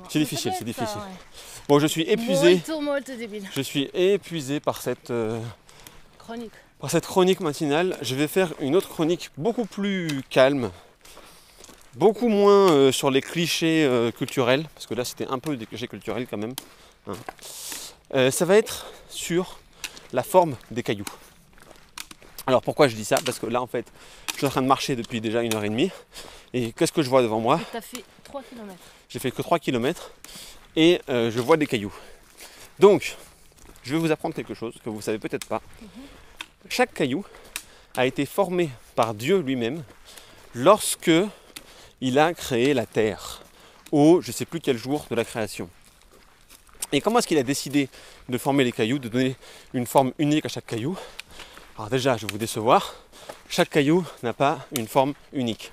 C'est 0.10 0.18
difficile, 0.18 0.52
ça 0.52 0.58
c'est 0.58 0.66
difficile. 0.66 0.98
ouais. 0.98 1.53
Bon, 1.68 1.80
je 1.80 1.88
suis 1.88 2.02
épuisé. 2.04 2.56
Molto, 2.56 2.82
molto 2.82 3.16
débile. 3.16 3.48
Je 3.56 3.62
suis 3.62 3.90
épuisé 3.94 4.60
par 4.60 4.82
cette, 4.82 5.12
euh, 5.12 5.40
Chronique. 6.20 6.52
par 6.80 6.92
cette 6.92 7.06
chronique 7.06 7.40
matinale. 7.40 7.98
Je 8.02 8.16
vais 8.16 8.28
faire 8.28 8.54
une 8.60 8.76
autre 8.76 8.90
chronique 8.90 9.30
beaucoup 9.38 9.66
plus 9.66 10.22
calme. 10.30 10.72
Beaucoup 11.96 12.28
moins 12.28 12.72
euh, 12.72 12.92
sur 12.92 13.12
les 13.12 13.22
clichés 13.22 13.86
euh, 13.86 14.12
culturels. 14.12 14.66
Parce 14.74 14.88
que 14.88 14.94
là, 14.94 15.06
c'était 15.06 15.28
un 15.28 15.40
peu 15.40 15.56
des 15.56 15.66
clichés 15.66 15.88
culturels 15.88 16.28
quand 16.30 16.38
même. 16.38 16.54
hein. 17.08 18.30
Ça 18.32 18.46
va 18.46 18.58
être 18.58 18.86
sur 19.10 19.58
la 20.12 20.22
forme 20.24 20.56
des 20.70 20.84
cailloux. 20.84 21.06
Alors 22.46 22.62
pourquoi 22.62 22.88
je 22.90 22.96
dis 22.96 23.06
ça? 23.06 23.18
Parce 23.26 23.40
que 23.40 23.46
là, 23.48 23.62
en 23.62 23.68
fait, 23.68 23.86
je 24.34 24.38
suis 24.40 24.46
en 24.46 24.50
train 24.50 24.62
de 24.62 24.68
marcher 24.68 24.96
depuis 24.96 25.22
déjà 25.22 25.42
une 25.42 25.56
heure 25.56 25.64
et 25.64 25.70
demie. 25.70 25.90
Et 26.54 26.74
qu'est-ce 26.74 26.92
que 26.92 27.02
je 27.02 27.10
vois 27.10 27.22
devant 27.24 27.40
moi? 27.40 27.60
T'as 27.72 27.82
fait 27.82 28.04
3 28.26 28.44
km. 28.44 28.76
J'ai 29.10 29.20
fait 29.20 29.32
que 29.32 29.42
3 29.42 29.58
km 29.60 30.12
et 30.76 31.02
euh, 31.10 31.32
je 31.32 31.40
vois 31.40 31.58
des 31.58 31.68
cailloux. 31.68 31.94
Donc, 32.80 33.16
je 33.84 33.94
vais 33.94 34.00
vous 34.00 34.12
apprendre 34.12 34.36
quelque 34.36 34.54
chose 34.54 34.74
que 34.84 34.90
vous 34.90 34.98
ne 34.98 35.02
savez 35.02 35.20
peut-être 35.20 35.46
pas. 35.48 35.62
Chaque 36.70 36.94
caillou 36.94 37.26
a 37.96 38.06
été 38.06 38.26
formé 38.26 38.70
par 38.96 39.14
Dieu 39.14 39.40
lui-même 39.40 39.84
lorsque 40.56 41.12
il 42.02 42.20
a 42.20 42.34
créé 42.34 42.74
la 42.74 42.86
terre 42.86 43.42
au 43.92 44.22
je 44.22 44.30
ne 44.30 44.34
sais 44.34 44.46
plus 44.46 44.60
quel 44.60 44.78
jour 44.78 45.06
de 45.10 45.16
la 45.16 45.24
création. 45.24 45.70
Et 46.92 47.02
comment 47.02 47.20
est-ce 47.20 47.28
qu'il 47.28 47.38
a 47.38 47.44
décidé 47.44 47.90
de 48.30 48.38
former 48.38 48.64
les 48.64 48.72
cailloux, 48.72 49.00
de 49.00 49.10
donner 49.10 49.36
une 49.74 49.86
forme 49.86 50.14
unique 50.18 50.46
à 50.46 50.50
chaque 50.50 50.66
caillou? 50.66 50.98
Alors 51.78 51.90
déjà, 51.90 52.18
je 52.18 52.26
vais 52.26 52.32
vous 52.32 52.38
décevoir, 52.38 52.96
chaque 53.50 53.70
caillou 53.70 54.06
n'a 54.22 54.34
pas 54.34 54.60
une 54.76 54.88
forme 54.88 55.14
unique. 55.32 55.72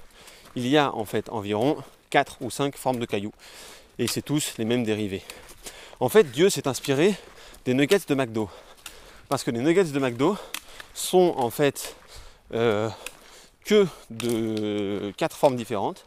Il 0.54 0.66
y 0.66 0.76
a 0.76 0.94
en 0.94 1.04
fait 1.04 1.28
environ 1.28 1.76
4 2.10 2.38
ou 2.40 2.50
5 2.50 2.76
formes 2.76 2.98
de 2.98 3.06
cailloux. 3.06 3.32
Et 3.98 4.06
c'est 4.06 4.22
tous 4.22 4.54
les 4.58 4.64
mêmes 4.64 4.84
dérivés. 4.84 5.22
En 6.00 6.08
fait, 6.08 6.24
Dieu 6.24 6.48
s'est 6.48 6.66
inspiré 6.66 7.14
des 7.64 7.74
nuggets 7.74 8.00
de 8.06 8.14
McDo. 8.14 8.48
Parce 9.28 9.44
que 9.44 9.50
les 9.50 9.60
nuggets 9.60 9.84
de 9.84 9.98
McDo 9.98 10.36
sont 10.94 11.34
en 11.36 11.50
fait 11.50 11.94
euh, 12.54 12.88
que 13.64 13.86
de 14.10 15.12
4 15.16 15.36
formes 15.36 15.56
différentes. 15.56 16.04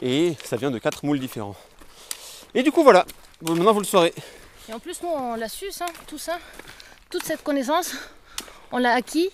Et 0.00 0.34
ça 0.44 0.56
vient 0.56 0.70
de 0.70 0.78
4 0.78 1.04
moules 1.04 1.20
différents. 1.20 1.56
Et 2.54 2.62
du 2.62 2.72
coup, 2.72 2.82
voilà. 2.82 3.04
Maintenant, 3.42 3.72
vous 3.72 3.80
le 3.80 3.86
saurez. 3.86 4.14
Et 4.68 4.72
en 4.72 4.78
plus, 4.78 5.02
nous, 5.02 5.08
on 5.08 5.34
l'a 5.34 5.48
su, 5.48 5.66
tout 6.06 6.18
ça. 6.18 6.38
Toute 7.10 7.24
cette 7.24 7.42
connaissance, 7.42 7.94
on 8.70 8.78
l'a 8.78 8.94
acquis. 8.94 9.30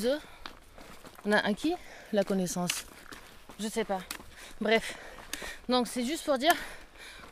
The. 0.00 0.18
On 1.24 1.32
a 1.32 1.38
acquis 1.38 1.74
la 2.12 2.24
connaissance. 2.24 2.86
Je 3.60 3.68
sais 3.68 3.84
pas. 3.84 4.00
Bref. 4.60 4.94
Donc, 5.68 5.86
c'est 5.86 6.04
juste 6.04 6.24
pour 6.24 6.38
dire 6.38 6.54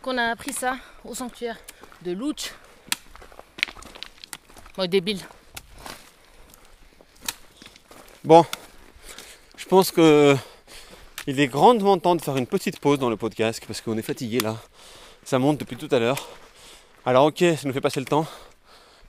qu'on 0.02 0.16
a 0.18 0.24
appris 0.30 0.52
ça 0.52 0.76
au 1.04 1.14
sanctuaire 1.14 1.58
de 2.02 2.12
Louch. 2.12 2.52
Oh, 4.78 4.86
débile. 4.86 5.20
Bon, 8.24 8.44
je 9.56 9.64
pense 9.64 9.90
que 9.90 10.36
il 11.26 11.38
est 11.38 11.48
grandement 11.48 11.98
temps 11.98 12.16
de 12.16 12.22
faire 12.22 12.36
une 12.36 12.46
petite 12.46 12.80
pause 12.80 12.98
dans 12.98 13.10
le 13.10 13.16
podcast 13.16 13.62
parce 13.66 13.80
qu'on 13.80 13.96
est 13.96 14.02
fatigué 14.02 14.40
là. 14.40 14.56
Ça 15.24 15.38
monte 15.38 15.58
depuis 15.58 15.76
tout 15.76 15.88
à 15.90 15.98
l'heure. 15.98 16.28
Alors 17.06 17.26
ok, 17.26 17.38
ça 17.38 17.66
nous 17.66 17.72
fait 17.72 17.80
passer 17.80 18.00
le 18.00 18.06
temps, 18.06 18.26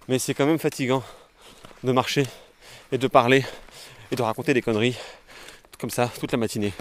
mais 0.08 0.20
c'est 0.20 0.34
quand 0.34 0.46
même 0.46 0.60
fatigant 0.60 1.04
de 1.84 1.92
marcher 1.92 2.26
et 2.92 2.98
de 2.98 3.08
parler 3.08 3.46
et 4.12 4.16
de 4.16 4.22
raconter 4.22 4.54
des 4.54 4.62
conneries 4.62 4.98
comme 5.80 5.90
ça 5.90 6.10
toute 6.20 6.32
la 6.32 6.38
matinée. 6.38 6.74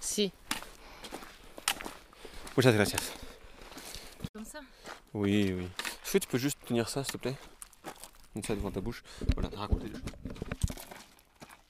Si. 0.00 0.32
Muchas 2.56 2.72
gracias. 2.72 3.00
Comme 4.34 4.44
ça. 4.44 4.60
Oui, 5.14 5.54
oui. 5.56 5.64
Est-ce 6.04 6.12
que 6.14 6.18
tu 6.18 6.28
peux 6.28 6.38
juste 6.38 6.58
tenir 6.66 6.88
ça 6.88 7.04
s'il 7.04 7.14
te 7.14 7.18
plaît? 7.18 7.34
Comme 8.32 8.42
ça 8.42 8.54
devant 8.54 8.70
ta 8.70 8.80
bouche. 8.80 9.02
Voilà, 9.34 9.48
raconter 9.56 9.88
des 9.88 9.92
choses. 9.92 10.02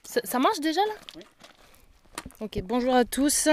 Ça, 0.03 0.21
ça 0.23 0.39
marche 0.39 0.59
déjà 0.59 0.81
là? 0.81 0.93
Oui. 1.15 1.23
Ok, 2.39 2.61
bonjour 2.63 2.93
à 2.95 3.05
tous. 3.05 3.47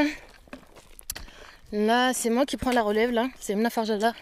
Là, 1.72 2.12
c'est 2.14 2.30
moi 2.30 2.46
qui 2.46 2.56
prends 2.56 2.72
la 2.72 2.82
relève 2.82 3.10
là. 3.10 3.28
C'est 3.38 3.54
Mna 3.54 3.70
Farjada. 3.70 4.14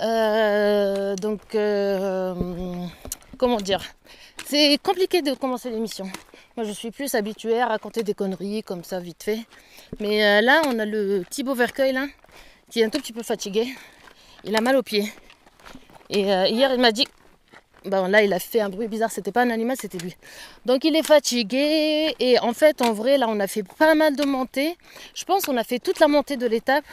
Euh, 0.00 1.14
donc, 1.16 1.54
euh, 1.54 2.86
comment 3.38 3.60
dire? 3.60 3.82
C'est 4.46 4.78
compliqué 4.82 5.22
de 5.22 5.34
commencer 5.34 5.70
l'émission. 5.70 6.10
Moi, 6.56 6.66
je 6.66 6.72
suis 6.72 6.90
plus 6.90 7.14
habituée 7.14 7.60
à 7.60 7.68
raconter 7.68 8.02
des 8.02 8.14
conneries 8.14 8.62
comme 8.62 8.84
ça, 8.84 9.00
vite 9.00 9.22
fait. 9.22 9.40
Mais 10.00 10.24
euh, 10.24 10.40
là, 10.40 10.62
on 10.66 10.78
a 10.78 10.84
le 10.84 11.24
Thibaut 11.28 11.54
Vercueil, 11.54 11.98
qui 12.70 12.80
est 12.80 12.84
un 12.84 12.90
tout 12.90 12.98
petit 12.98 13.12
peu 13.12 13.22
fatigué. 13.22 13.66
Il 14.44 14.54
a 14.56 14.60
mal 14.60 14.76
aux 14.76 14.82
pieds. 14.82 15.12
Et 16.10 16.32
euh, 16.32 16.46
hier, 16.46 16.72
il 16.72 16.80
m'a 16.80 16.92
dit. 16.92 17.06
Bon, 17.84 18.08
là, 18.08 18.22
il 18.22 18.32
a 18.32 18.38
fait 18.38 18.60
un 18.60 18.70
bruit 18.70 18.88
bizarre. 18.88 19.10
C'était 19.10 19.32
pas 19.32 19.42
un 19.42 19.50
animal, 19.50 19.76
c'était 19.78 19.98
lui. 19.98 20.16
Donc, 20.64 20.84
il 20.84 20.96
est 20.96 21.02
fatigué. 21.02 22.14
Et 22.18 22.38
en 22.38 22.54
fait, 22.54 22.80
en 22.80 22.92
vrai, 22.92 23.18
là, 23.18 23.26
on 23.28 23.38
a 23.40 23.46
fait 23.46 23.62
pas 23.62 23.94
mal 23.94 24.16
de 24.16 24.24
montées. 24.24 24.76
Je 25.14 25.24
pense 25.24 25.44
qu'on 25.44 25.56
a 25.58 25.64
fait 25.64 25.78
toute 25.78 26.00
la 26.00 26.08
montée 26.08 26.36
de 26.36 26.46
l'étape. 26.46 26.84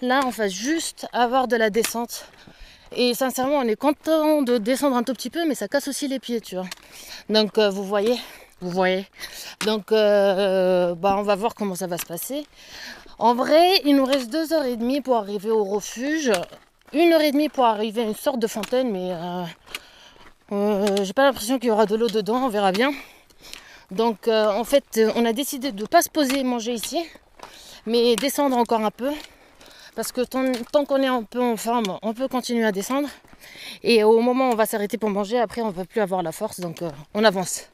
Là, 0.00 0.20
on 0.26 0.30
va 0.30 0.48
juste 0.48 1.06
avoir 1.12 1.46
de 1.46 1.56
la 1.56 1.70
descente. 1.70 2.26
Et 2.94 3.14
sincèrement, 3.14 3.58
on 3.58 3.68
est 3.68 3.76
content 3.76 4.42
de 4.42 4.58
descendre 4.58 4.96
un 4.96 5.02
tout 5.02 5.14
petit 5.14 5.30
peu, 5.30 5.46
mais 5.46 5.54
ça 5.54 5.68
casse 5.68 5.88
aussi 5.88 6.08
les 6.08 6.18
pieds. 6.18 6.42
Donc, 7.30 7.56
euh, 7.56 7.70
vous 7.70 7.84
voyez, 7.84 8.18
vous 8.62 8.70
voyez. 8.70 9.06
Donc, 9.66 9.90
euh, 9.92 10.94
bah, 10.94 11.16
on 11.18 11.22
va 11.22 11.34
voir 11.34 11.54
comment 11.54 11.74
ça 11.74 11.88
va 11.88 11.98
se 11.98 12.06
passer. 12.06 12.46
En 13.18 13.34
vrai, 13.34 13.80
il 13.84 13.96
nous 13.96 14.04
reste 14.04 14.30
deux 14.30 14.52
heures 14.52 14.64
et 14.64 14.76
demie 14.76 15.00
pour 15.00 15.16
arriver 15.16 15.50
au 15.50 15.64
refuge. 15.64 16.32
Une 16.92 17.12
heure 17.12 17.20
et 17.20 17.32
demie 17.32 17.48
pour 17.48 17.64
arriver 17.64 18.02
à 18.02 18.04
une 18.04 18.14
sorte 18.14 18.38
de 18.38 18.46
fontaine, 18.46 18.92
mais 18.92 19.10
euh, 19.12 19.44
euh, 20.52 21.04
j'ai 21.04 21.12
pas 21.12 21.24
l'impression 21.24 21.58
qu'il 21.58 21.68
y 21.68 21.72
aura 21.72 21.86
de 21.86 21.96
l'eau 21.96 22.08
dedans, 22.08 22.44
on 22.44 22.48
verra 22.48 22.70
bien. 22.70 22.92
Donc, 23.90 24.28
en 24.28 24.64
fait, 24.64 25.00
on 25.16 25.26
a 25.26 25.34
décidé 25.34 25.70
de 25.70 25.82
ne 25.82 25.86
pas 25.86 26.00
se 26.00 26.08
poser 26.08 26.38
et 26.38 26.44
manger 26.44 26.72
ici, 26.72 27.04
mais 27.84 28.16
descendre 28.16 28.56
encore 28.56 28.80
un 28.80 28.90
peu. 28.90 29.10
Parce 29.94 30.10
que 30.10 30.22
tant, 30.22 30.84
qu'on 30.86 31.02
est 31.02 31.06
un 31.06 31.22
peu 31.22 31.40
en 31.40 31.56
forme, 31.56 31.98
on 32.02 32.14
peut 32.14 32.28
continuer 32.28 32.64
à 32.64 32.72
descendre. 32.72 33.08
Et 33.82 34.04
au 34.04 34.20
moment 34.20 34.48
où 34.48 34.52
on 34.52 34.56
va 34.56 34.64
s'arrêter 34.64 34.96
pour 34.96 35.10
manger, 35.10 35.38
après, 35.38 35.60
on 35.60 35.70
va 35.70 35.84
plus 35.84 36.00
avoir 36.00 36.22
la 36.22 36.32
force, 36.32 36.60
donc 36.60 36.80
euh, 36.80 36.90
on 37.12 37.24
avance. 37.24 37.68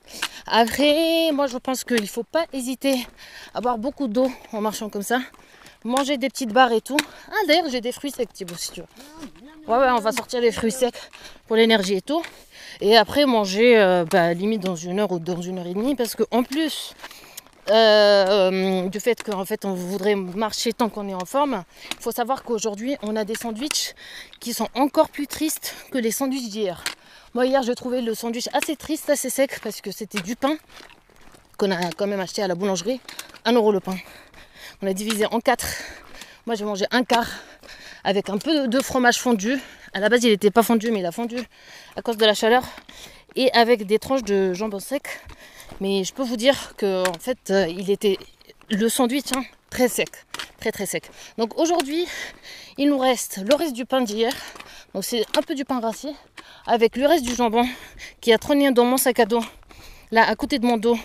Après, 0.47 1.31
moi, 1.33 1.47
je 1.47 1.59
pense 1.59 1.85
qu'il 1.85 2.01
ne 2.01 2.07
faut 2.07 2.25
pas 2.25 2.47
hésiter 2.53 3.07
à 3.55 3.61
boire 3.61 3.79
beaucoup 3.79 4.09
d'eau 4.09 4.31
en 4.53 4.61
marchant 4.61 4.89
comme 4.89 5.03
ça. 5.03 5.21
Manger 5.85 6.17
des 6.19 6.29
petites 6.29 6.53
barres 6.53 6.73
et 6.73 6.81
tout. 6.81 6.97
Ah, 7.29 7.35
d'ailleurs, 7.47 7.69
j'ai 7.71 7.81
des 7.81 7.93
fruits 7.93 8.11
secs, 8.11 8.33
Thibaut, 8.33 8.57
si 8.57 8.73
tu 8.73 8.81
veux. 8.81 8.87
Ouais, 9.69 9.79
ouais, 9.79 9.91
on 9.91 10.01
va 10.01 10.11
sortir 10.11 10.41
les 10.41 10.51
fruits 10.51 10.73
secs 10.73 10.95
pour 11.47 11.55
l'énergie 11.55 11.95
et 11.95 12.03
tout. 12.03 12.23
Et 12.81 12.97
après, 12.97 13.27
manger 13.27 13.79
euh, 13.79 14.05
bah, 14.11 14.35
limite 14.35 14.63
dans 14.63 14.75
une 14.75 14.99
heure 14.99 15.13
ou 15.13 15.21
dans 15.21 15.41
une 15.41 15.59
heure 15.59 15.67
et 15.67 15.75
demie. 15.75 15.95
Parce 15.95 16.17
qu'en 16.17 16.43
plus 16.43 16.95
euh, 17.71 18.89
du 18.89 19.01
fait 19.01 19.23
qu'en 19.23 19.45
fait, 19.45 19.65
on 19.65 19.75
voudrait 19.75 20.15
marcher 20.15 20.73
tant 20.73 20.89
qu'on 20.89 21.09
est 21.09 21.15
en 21.15 21.25
forme, 21.25 21.65
il 21.93 22.03
faut 22.03 22.13
savoir 22.13 22.43
qu'aujourd'hui, 22.43 22.97
on 23.03 23.17
a 23.17 23.25
des 23.25 23.35
sandwichs 23.35 23.95
qui 24.41 24.55
sont 24.55 24.69
encore 24.75 25.11
plus 25.11 25.27
tristes 25.27 25.75
que 25.91 25.99
les 25.99 26.11
sandwichs 26.11 26.49
d'hier. 26.49 26.83
Moi, 27.35 27.47
hier, 27.47 27.63
j'ai 27.63 27.75
trouvé 27.75 28.01
le 28.01 28.15
sandwich 28.15 28.49
assez 28.53 28.77
triste, 28.77 29.11
assez 29.11 29.31
sec, 29.31 29.61
parce 29.63 29.81
que 29.81 29.91
c'était 29.91 30.21
du 30.21 30.35
pain 30.35 30.57
qu'on 31.59 31.71
a 31.71 31.91
quand 31.97 32.07
même 32.07 32.21
acheté 32.21 32.43
à 32.43 32.49
la 32.49 32.55
boulangerie. 32.55 33.01
1 33.45 33.53
euro 33.53 33.73
le 33.73 33.81
pain. 33.81 33.97
On 34.81 34.87
a 34.87 34.93
divisé 34.93 35.27
en 35.27 35.41
quatre. 35.41 35.67
Moi, 36.47 36.55
j'ai 36.55 36.65
mangé 36.65 36.87
un 36.91 37.05
quart 37.05 37.29
avec 38.05 38.31
un 38.31 38.39
peu 38.39 38.69
de 38.69 38.81
fromage 38.81 39.19
fondu. 39.19 39.59
À 39.93 40.01
la 40.01 40.09
base, 40.09 40.25
il 40.25 40.31
n'était 40.31 40.51
pas 40.51 40.63
fondu, 40.63 40.91
mais 40.91 41.01
il 41.01 41.07
a 41.07 41.13
fondu 41.13 41.37
à 41.97 42.03
cause 42.03 42.17
de 42.17 42.25
la 42.25 42.35
chaleur. 42.35 42.63
Avec 43.53 43.87
des 43.87 43.99
tranches 43.99 44.25
de 44.25 44.53
jambon 44.53 44.81
sec. 44.81 45.21
Mais 45.81 46.03
je 46.03 46.13
peux 46.13 46.25
vous 46.25 46.37
dire 46.37 46.75
que 46.77 47.09
en 47.09 47.19
fait, 47.21 47.51
euh, 47.51 47.69
il 47.69 47.91
était 47.91 48.19
le 48.69 48.89
sandwich 48.89 49.27
hein, 49.37 49.45
très 49.71 49.89
sec, 49.89 50.09
très 50.59 50.73
très 50.73 50.87
sec. 50.87 51.05
Donc 51.37 51.57
aujourd'hui, 51.57 52.07
il 52.79 52.89
nous 52.89 52.99
reste 52.99 53.39
le 53.49 53.55
reste 53.55 53.75
du 53.75 53.85
pain 53.85 54.01
d'hier. 54.01 54.33
Donc 54.93 55.05
c'est 55.05 55.25
un 55.37 55.43
peu 55.43 55.55
du 55.55 55.65
pain 55.65 55.79
rassis 55.79 56.15
avec 56.67 56.97
le 56.97 57.07
reste 57.07 57.25
du 57.25 57.35
jambon 57.35 57.65
qui 58.21 58.33
a 58.33 58.39
trôné 58.39 58.73
dans 58.73 58.85
mon 58.85 58.97
sac 58.97 59.21
à 59.21 59.25
dos, 59.25 59.45
là 60.11 60.29
à 60.29 60.35
côté 60.35 60.59
de 60.59 60.67
mon 60.67 60.77
dos 60.77 60.99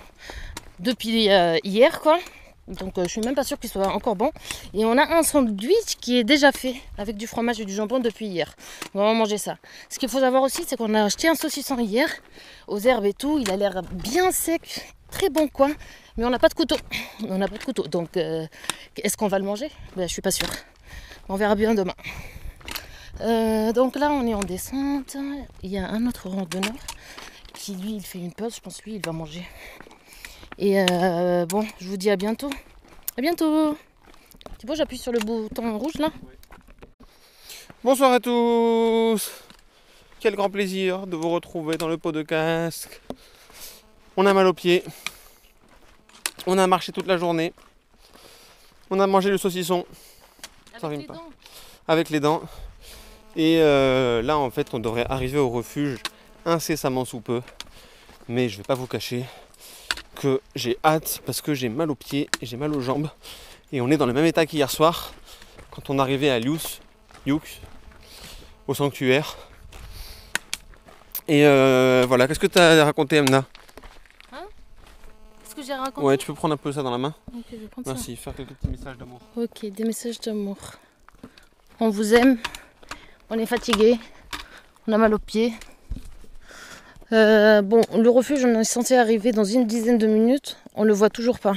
depuis 0.80 1.30
euh, 1.30 1.58
hier 1.64 2.02
quoi. 2.02 2.18
Donc 2.68 2.98
euh, 2.98 3.04
je 3.04 3.10
suis 3.10 3.22
même 3.22 3.36
pas 3.36 3.44
sûre 3.44 3.60
qu'il 3.60 3.70
soit 3.70 3.88
encore 3.88 4.16
bon. 4.16 4.32
Et 4.74 4.86
on 4.86 4.98
a 4.98 5.16
un 5.16 5.24
sandwich 5.24 5.98
qui 6.00 6.18
est 6.18 6.24
déjà 6.24 6.52
fait 6.52 6.76
avec 6.98 7.18
du 7.18 7.28
fromage 7.28 7.60
et 7.60 7.66
du 7.66 7.74
jambon 7.74 8.00
depuis 8.00 8.28
hier. 8.28 8.56
On 8.94 9.00
va 9.00 9.14
manger 9.14 9.38
ça. 9.38 9.58
Ce 9.90 10.00
qu'il 10.00 10.10
faut 10.10 10.20
savoir 10.20 10.44
aussi, 10.44 10.64
c'est 10.66 10.78
qu'on 10.78 10.94
a 10.94 11.04
acheté 11.04 11.28
un 11.28 11.36
saucisson 11.36 11.78
hier 11.80 12.10
aux 12.68 12.80
herbes 12.80 13.06
et 13.06 13.14
tout. 13.14 13.38
Il 13.40 13.52
a 13.52 13.58
l'air 13.58 13.82
bien 13.92 14.32
sec, 14.32 14.94
très 15.12 15.30
bon 15.30 15.48
quoi. 15.48 15.70
Mais 16.18 16.26
on 16.26 16.30
n'a 16.30 16.40
pas 16.40 16.50
de 16.50 16.54
couteau. 16.54 16.78
On 17.28 17.38
n'a 17.38 17.48
pas 17.48 17.58
de 17.58 17.64
couteau. 17.64 17.88
Donc 17.88 18.18
euh, 18.18 18.46
est-ce 18.98 19.18
qu'on 19.18 19.28
va 19.28 19.40
le 19.40 19.46
manger? 19.46 19.70
Ben, 19.96 20.08
Je 20.08 20.14
suis 20.14 20.22
pas 20.22 20.32
sûre. 20.32 20.50
On 21.30 21.36
verra 21.36 21.56
bien 21.56 21.74
demain. 21.74 21.96
Euh, 23.22 23.72
donc 23.74 23.96
là, 23.96 24.12
on 24.12 24.26
est 24.26 24.34
en 24.34 24.42
descente. 24.42 25.16
Il 25.62 25.70
y 25.70 25.78
a 25.78 25.88
un 25.88 26.08
autre 26.08 26.30
randonneur 26.30 26.74
qui 27.54 27.76
lui, 27.76 27.96
il 27.96 28.02
fait 28.02 28.20
une 28.20 28.34
pause. 28.34 28.56
Je 28.56 28.62
pense 28.62 28.82
lui, 28.84 28.96
il 28.96 29.02
va 29.06 29.12
manger. 29.12 29.48
Et 30.66 30.80
euh, 30.80 31.46
bon, 31.46 31.68
je 31.82 31.90
vous 31.90 31.98
dis 31.98 32.10
à 32.10 32.16
bientôt. 32.16 32.50
À 33.18 33.22
bientôt. 33.22 33.78
Tu 34.58 34.66
vois, 34.66 34.78
j'appuie 34.78 34.98
sur 34.98 35.12
le 35.12 35.20
bouton 35.20 35.78
rouge 35.78 35.96
là. 36.00 36.10
Bonsoir 37.84 38.14
à 38.14 38.22
tous 38.22 39.30
Quel 40.22 40.38
grand 40.38 40.50
plaisir 40.50 41.06
de 41.06 41.18
vous 41.18 41.30
retrouver 41.32 41.76
dans 41.76 41.90
le 41.90 41.98
pot 41.98 42.14
de 42.14 42.22
casque. 42.22 43.02
On 44.16 44.26
a 44.26 44.34
mal 44.34 44.48
aux 44.48 44.54
pieds. 44.54 44.86
On 46.48 46.58
a 46.58 46.66
marché 46.66 46.94
toute 46.94 47.08
la 47.08 47.18
journée. 47.18 47.52
On 48.90 49.02
a 49.02 49.06
mangé 49.08 49.32
le 49.32 49.38
saucisson 49.38 49.86
Ça 50.80 50.88
Avec 50.88 50.92
rime 50.92 51.02
les 51.02 51.08
pas. 51.08 51.16
dents. 51.16 51.30
avec 51.90 52.10
les 52.10 52.22
dents. 52.22 52.42
Et 53.36 53.58
euh, 53.60 54.22
là, 54.22 54.38
en 54.38 54.50
fait, 54.50 54.74
on 54.74 54.80
devrait 54.80 55.08
arriver 55.10 55.40
au 55.40 55.50
refuge 55.50 55.98
incessamment 56.46 57.04
sous 57.04 57.20
peu. 57.20 57.42
Mais 58.30 58.48
je 58.48 58.56
vais 58.56 58.64
pas 58.64 58.76
vous 58.76 58.88
cacher 58.88 59.26
j'ai 60.56 60.78
hâte 60.84 61.22
parce 61.26 61.42
que 61.42 61.54
j'ai 61.54 61.70
mal 61.70 61.92
aux 61.92 61.96
pieds 61.96 62.30
et 62.42 62.46
j'ai 62.46 62.58
mal 62.58 62.74
aux 62.76 62.82
jambes. 62.82 63.10
Et 63.72 63.82
on 63.82 63.90
est 63.90 63.98
dans 63.98 64.06
le 64.06 64.14
même 64.14 64.26
état 64.26 64.46
qu'hier 64.46 64.70
soir 64.70 65.14
quand 65.72 65.90
on 65.90 65.98
arrivait 65.98 66.30
à 66.30 66.40
Lius, 66.40 66.82
au 68.68 68.74
sanctuaire. 68.74 69.36
Et 71.28 71.46
euh, 71.46 72.06
voilà, 72.08 72.28
qu'est-ce 72.28 72.40
que 72.40 72.48
tu 72.48 72.60
as 72.60 72.84
raconté, 72.84 73.16
Emna 73.16 73.46
Est-ce 74.34 75.56
que 75.56 75.64
j'ai 75.64 75.74
raconté? 75.74 76.06
Ouais, 76.06 76.18
tu 76.18 76.28
peux 76.28 76.34
prendre 76.34 76.54
un 76.54 76.58
peu 76.58 76.72
ça 76.72 76.84
dans 76.84 76.92
la 76.92 76.98
main 76.98 77.16
Ok, 77.36 77.46
je 77.52 77.58
vais 77.58 77.68
prendre 77.68 77.88
ça. 77.88 77.94
Merci, 77.94 78.16
faire 78.16 78.36
quelques 78.36 78.54
petits 78.54 78.68
messages 78.68 78.98
d'amour. 78.98 79.20
Ok, 79.36 79.66
des 79.66 79.84
messages 79.84 80.20
d'amour. 80.20 80.58
On 81.80 81.90
vous 81.90 82.14
aime. 82.14 82.38
On 83.30 83.40
est 83.40 83.46
fatigué. 83.46 83.98
On 84.88 84.94
a 84.94 84.98
mal 84.98 85.14
aux 85.14 85.20
pieds. 85.20 85.54
Euh, 87.14 87.62
bon, 87.62 87.82
le 87.96 88.10
refuge, 88.10 88.44
on 88.44 88.60
est 88.60 88.64
censé 88.64 88.96
arriver 88.96 89.32
dans 89.32 89.44
une 89.44 89.68
dizaine 89.68 90.00
de 90.00 90.08
minutes. 90.08 90.58
On 90.74 90.84
le 90.84 90.94
voit 90.94 91.12
toujours 91.12 91.38
pas. 91.38 91.54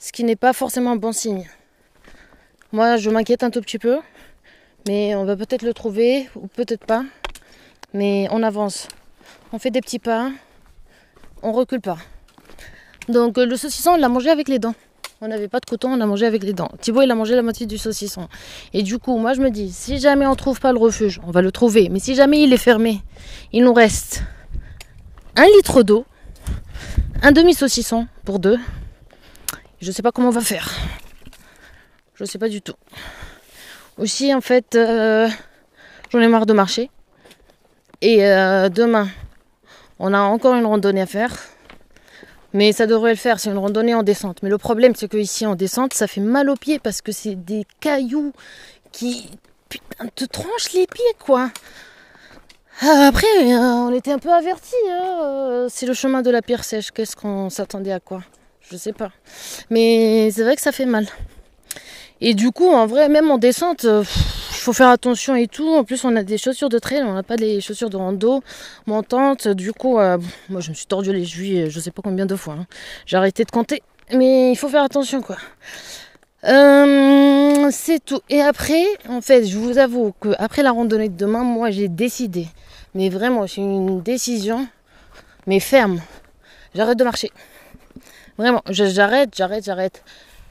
Ce 0.00 0.10
qui 0.10 0.24
n'est 0.24 0.36
pas 0.36 0.52
forcément 0.52 0.90
un 0.90 0.96
bon 0.96 1.12
signe. 1.12 1.48
Moi, 2.72 2.96
je 2.96 3.08
m'inquiète 3.08 3.44
un 3.44 3.50
tout 3.50 3.60
petit 3.60 3.78
peu. 3.78 3.98
Mais 4.88 5.14
on 5.14 5.24
va 5.24 5.36
peut-être 5.36 5.62
le 5.62 5.72
trouver 5.72 6.28
ou 6.34 6.48
peut-être 6.48 6.84
pas. 6.84 7.04
Mais 7.92 8.26
on 8.32 8.42
avance. 8.42 8.88
On 9.52 9.60
fait 9.60 9.70
des 9.70 9.80
petits 9.80 10.00
pas. 10.00 10.32
On 11.42 11.52
recule 11.52 11.80
pas. 11.80 11.98
Donc 13.08 13.38
euh, 13.38 13.46
le 13.46 13.56
saucisson, 13.56 13.92
on 13.92 13.96
l'a 13.96 14.08
mangé 14.08 14.28
avec 14.28 14.48
les 14.48 14.58
dents. 14.58 14.74
On 15.20 15.28
n'avait 15.28 15.48
pas 15.48 15.60
de 15.60 15.66
coton, 15.66 15.92
on 15.92 15.96
l'a 15.96 16.06
mangé 16.06 16.26
avec 16.26 16.42
les 16.42 16.52
dents. 16.52 16.70
Thibaut, 16.80 17.02
il 17.02 17.10
a 17.10 17.14
mangé 17.14 17.36
la 17.36 17.42
moitié 17.42 17.66
du 17.66 17.78
saucisson. 17.78 18.28
Et 18.72 18.82
du 18.82 18.98
coup, 18.98 19.16
moi, 19.18 19.34
je 19.34 19.40
me 19.40 19.50
dis, 19.50 19.70
si 19.70 19.98
jamais 19.98 20.26
on 20.26 20.34
trouve 20.34 20.58
pas 20.58 20.72
le 20.72 20.78
refuge, 20.78 21.20
on 21.26 21.30
va 21.30 21.42
le 21.42 21.52
trouver. 21.52 21.88
Mais 21.90 22.00
si 22.00 22.14
jamais 22.14 22.42
il 22.42 22.52
est 22.52 22.58
fermé, 22.58 23.00
il 23.52 23.62
nous 23.62 23.72
reste 23.72 24.22
un 25.36 25.46
litre 25.46 25.82
d'eau, 25.82 26.04
un 27.22 27.32
demi-saucisson 27.32 28.06
pour 28.24 28.38
deux. 28.38 28.58
Je 29.80 29.90
sais 29.90 30.02
pas 30.02 30.12
comment 30.12 30.28
on 30.28 30.32
va 30.32 30.40
faire. 30.40 30.70
Je 32.14 32.24
sais 32.24 32.38
pas 32.38 32.48
du 32.48 32.62
tout. 32.62 32.74
Aussi, 33.98 34.32
en 34.34 34.40
fait, 34.40 34.74
euh, 34.74 35.28
j'en 36.10 36.20
ai 36.20 36.28
marre 36.28 36.46
de 36.46 36.52
marcher. 36.52 36.90
Et 38.00 38.24
euh, 38.24 38.68
demain, 38.68 39.08
on 39.98 40.12
a 40.12 40.20
encore 40.20 40.54
une 40.54 40.66
randonnée 40.66 41.02
à 41.02 41.06
faire. 41.06 41.32
Mais 42.52 42.72
ça 42.72 42.86
devrait 42.86 43.10
le 43.10 43.16
faire, 43.16 43.40
c'est 43.40 43.50
une 43.50 43.58
randonnée 43.58 43.94
en 43.94 44.04
descente. 44.04 44.42
Mais 44.42 44.48
le 44.48 44.58
problème, 44.58 44.94
c'est 44.94 45.08
que 45.08 45.16
ici 45.16 45.44
en 45.44 45.56
descente, 45.56 45.92
ça 45.92 46.06
fait 46.06 46.20
mal 46.20 46.48
aux 46.48 46.54
pieds 46.54 46.78
parce 46.78 47.02
que 47.02 47.10
c'est 47.10 47.34
des 47.34 47.66
cailloux 47.80 48.32
qui 48.92 49.28
te 50.14 50.24
tranchent 50.24 50.72
les 50.72 50.86
pieds, 50.86 51.16
quoi. 51.18 51.50
Ah, 52.80 53.06
Après, 53.08 53.26
euh, 53.40 53.58
on 53.58 53.92
était 53.94 54.12
un 54.12 54.18
peu 54.18 54.32
avertis. 54.32 54.74
hein, 54.90 55.20
euh, 55.22 55.66
C'est 55.70 55.86
le 55.86 55.94
chemin 55.94 56.22
de 56.22 56.30
la 56.30 56.42
pierre 56.42 56.64
sèche. 56.64 56.90
Qu'est-ce 56.90 57.16
qu'on 57.16 57.50
s'attendait 57.50 57.92
à 57.92 58.00
quoi? 58.00 58.22
Je 58.60 58.76
sais 58.76 58.92
pas. 58.92 59.10
Mais 59.70 60.30
c'est 60.30 60.42
vrai 60.42 60.56
que 60.56 60.62
ça 60.62 60.72
fait 60.72 60.86
mal. 60.86 61.06
Et 62.20 62.34
du 62.34 62.50
coup, 62.50 62.68
en 62.70 62.86
vrai, 62.86 63.08
même 63.08 63.30
en 63.30 63.38
descente, 63.38 63.84
euh, 63.84 64.02
il 64.02 64.56
faut 64.56 64.72
faire 64.72 64.88
attention 64.88 65.34
et 65.36 65.46
tout. 65.46 65.68
En 65.68 65.84
plus, 65.84 66.04
on 66.04 66.16
a 66.16 66.22
des 66.22 66.38
chaussures 66.38 66.68
de 66.70 66.78
trail, 66.78 67.02
on 67.04 67.14
n'a 67.14 67.22
pas 67.22 67.36
des 67.36 67.60
chaussures 67.60 67.90
de 67.90 67.96
rando 67.96 68.42
montantes. 68.86 69.48
Du 69.48 69.72
coup, 69.72 69.98
euh, 69.98 70.18
moi, 70.48 70.60
je 70.60 70.70
me 70.70 70.74
suis 70.74 70.86
tordu 70.86 71.12
les 71.12 71.24
chevilles, 71.24 71.70
je 71.70 71.80
sais 71.80 71.90
pas 71.90 72.02
combien 72.02 72.26
de 72.26 72.36
fois. 72.36 72.54
hein. 72.54 72.66
J'ai 73.06 73.16
arrêté 73.16 73.44
de 73.44 73.50
compter. 73.50 73.82
Mais 74.12 74.52
il 74.52 74.56
faut 74.56 74.68
faire 74.68 74.82
attention, 74.82 75.20
quoi. 75.22 75.36
Euh, 76.46 77.70
c'est 77.70 78.04
tout. 78.04 78.20
Et 78.28 78.40
après, 78.40 78.84
en 79.08 79.20
fait, 79.20 79.46
je 79.46 79.56
vous 79.58 79.78
avoue 79.78 80.12
que 80.20 80.30
après 80.38 80.62
la 80.62 80.72
randonnée 80.72 81.08
de 81.08 81.16
demain, 81.16 81.42
moi, 81.42 81.70
j'ai 81.70 81.88
décidé. 81.88 82.48
Mais 82.94 83.08
vraiment, 83.08 83.46
c'est 83.46 83.60
une 83.60 84.02
décision 84.02 84.66
mais 85.46 85.60
ferme. 85.60 86.00
J'arrête 86.74 86.98
de 86.98 87.04
marcher. 87.04 87.30
Vraiment, 88.38 88.62
j'arrête, 88.68 89.30
j'arrête, 89.36 89.64
j'arrête. 89.64 90.02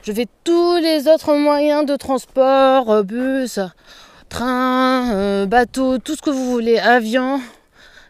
Je 0.03 0.11
fais 0.11 0.27
tous 0.43 0.77
les 0.77 1.07
autres 1.07 1.35
moyens 1.35 1.85
de 1.85 1.95
transport, 1.95 2.89
euh, 2.91 3.03
bus, 3.03 3.59
train, 4.29 5.13
euh, 5.13 5.45
bateau, 5.45 5.97
tout 5.97 6.15
ce 6.15 6.21
que 6.21 6.29
vous 6.29 6.51
voulez, 6.51 6.77
avion, 6.77 7.41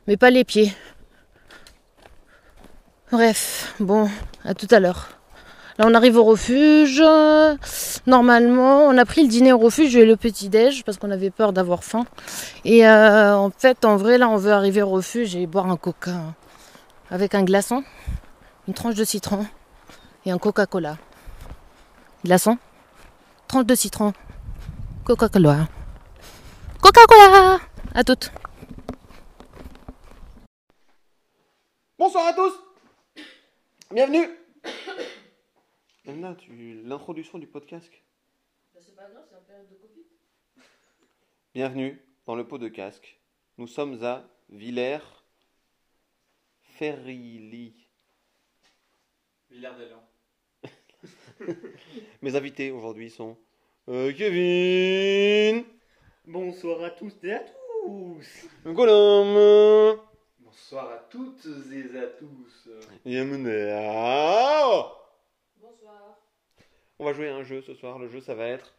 mais 0.08 0.18
pas 0.18 0.30
les 0.30 0.44
pieds. 0.44 0.74
Bref, 3.12 3.76
bon, 3.80 4.10
à 4.44 4.54
tout 4.54 4.68
à 4.72 4.80
l'heure. 4.80 5.13
Là, 5.78 5.86
on 5.88 5.94
arrive 5.94 6.18
au 6.18 6.24
refuge. 6.24 7.02
Normalement, 8.06 8.84
on 8.86 8.98
a 8.98 9.06
pris 9.06 9.24
le 9.24 9.28
dîner 9.28 9.54
au 9.54 9.58
refuge 9.58 9.96
et 9.96 10.06
le 10.06 10.16
petit-déj 10.16 10.84
parce 10.84 10.98
qu'on 10.98 11.10
avait 11.10 11.32
peur 11.32 11.52
d'avoir 11.52 11.84
faim. 11.84 12.06
Et 12.64 12.86
euh, 12.88 13.36
en 13.36 13.50
fait, 13.50 13.84
en 13.86 13.98
vrai, 13.98 14.18
là, 14.18 14.30
on 14.30 14.38
veut 14.38 14.52
arriver 14.52 14.82
au 14.84 14.90
refuge 14.90 15.36
et 15.36 15.48
boire 15.48 15.70
un 15.70 15.78
coca 15.78 16.12
hein, 16.12 16.36
avec 17.10 17.34
un 17.34 17.44
glaçon, 17.44 17.84
une 18.68 18.74
tranche 18.74 18.96
de 18.96 19.04
citron 19.04 19.46
et 20.26 20.32
un 20.32 20.38
Coca-Cola. 20.38 20.98
Glaçon, 22.24 22.58
tranche 23.48 23.66
de 23.66 23.76
citron, 23.76 24.14
Coca-Cola. 25.06 25.68
Coca-Cola 26.82 27.60
À 27.96 28.04
toutes. 28.04 28.32
Bonsoir 31.98 32.28
à 32.28 32.34
tous 32.34 32.54
Bienvenue 33.92 34.28
Anna, 36.06 36.36
tu... 36.36 36.82
l'introduction 36.84 37.40
du 37.40 37.48
podcast. 37.48 37.90
Bienvenue 41.54 42.02
dans 42.26 42.36
le 42.36 42.46
pot 42.46 42.58
de 42.58 42.68
casque. 42.68 43.18
Nous 43.58 43.68
sommes 43.68 44.04
à 44.04 44.28
Villers 44.50 45.00
Ferrilly. 46.62 47.88
Mes 52.22 52.36
invités 52.36 52.72
aujourd'hui 52.72 53.10
sont 53.10 53.38
euh, 53.88 54.12
Kevin, 54.12 55.64
Bonsoir 56.26 56.84
à 56.84 56.90
tous 56.90 57.14
et 57.24 57.32
à 57.32 57.40
tous. 57.40 58.50
Colombe 58.64 60.02
Bonsoir 60.40 60.92
à 60.92 60.98
toutes 61.10 61.48
et 61.72 61.98
à 61.98 62.08
tous. 62.08 62.68
et 63.06 63.20
Amanda. 63.20 65.00
Bonsoir. 65.64 66.18
On 67.00 67.06
va 67.06 67.14
jouer 67.14 67.30
à 67.30 67.36
un 67.36 67.44
jeu 67.44 67.62
ce 67.62 67.74
soir. 67.74 67.98
Le 67.98 68.10
jeu, 68.10 68.20
ça 68.20 68.36
va 68.36 68.48
être 68.48 68.74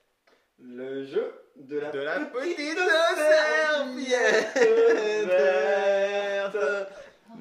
Le 0.58 1.06
jeu 1.06 1.32
de 1.56 1.78
la, 1.78 1.90
de 1.90 1.98
la 1.98 2.20
petite 2.20 2.56
petite 2.58 2.78
serviette 3.16 4.52
serviette 4.54 5.26
verte. 5.26 6.56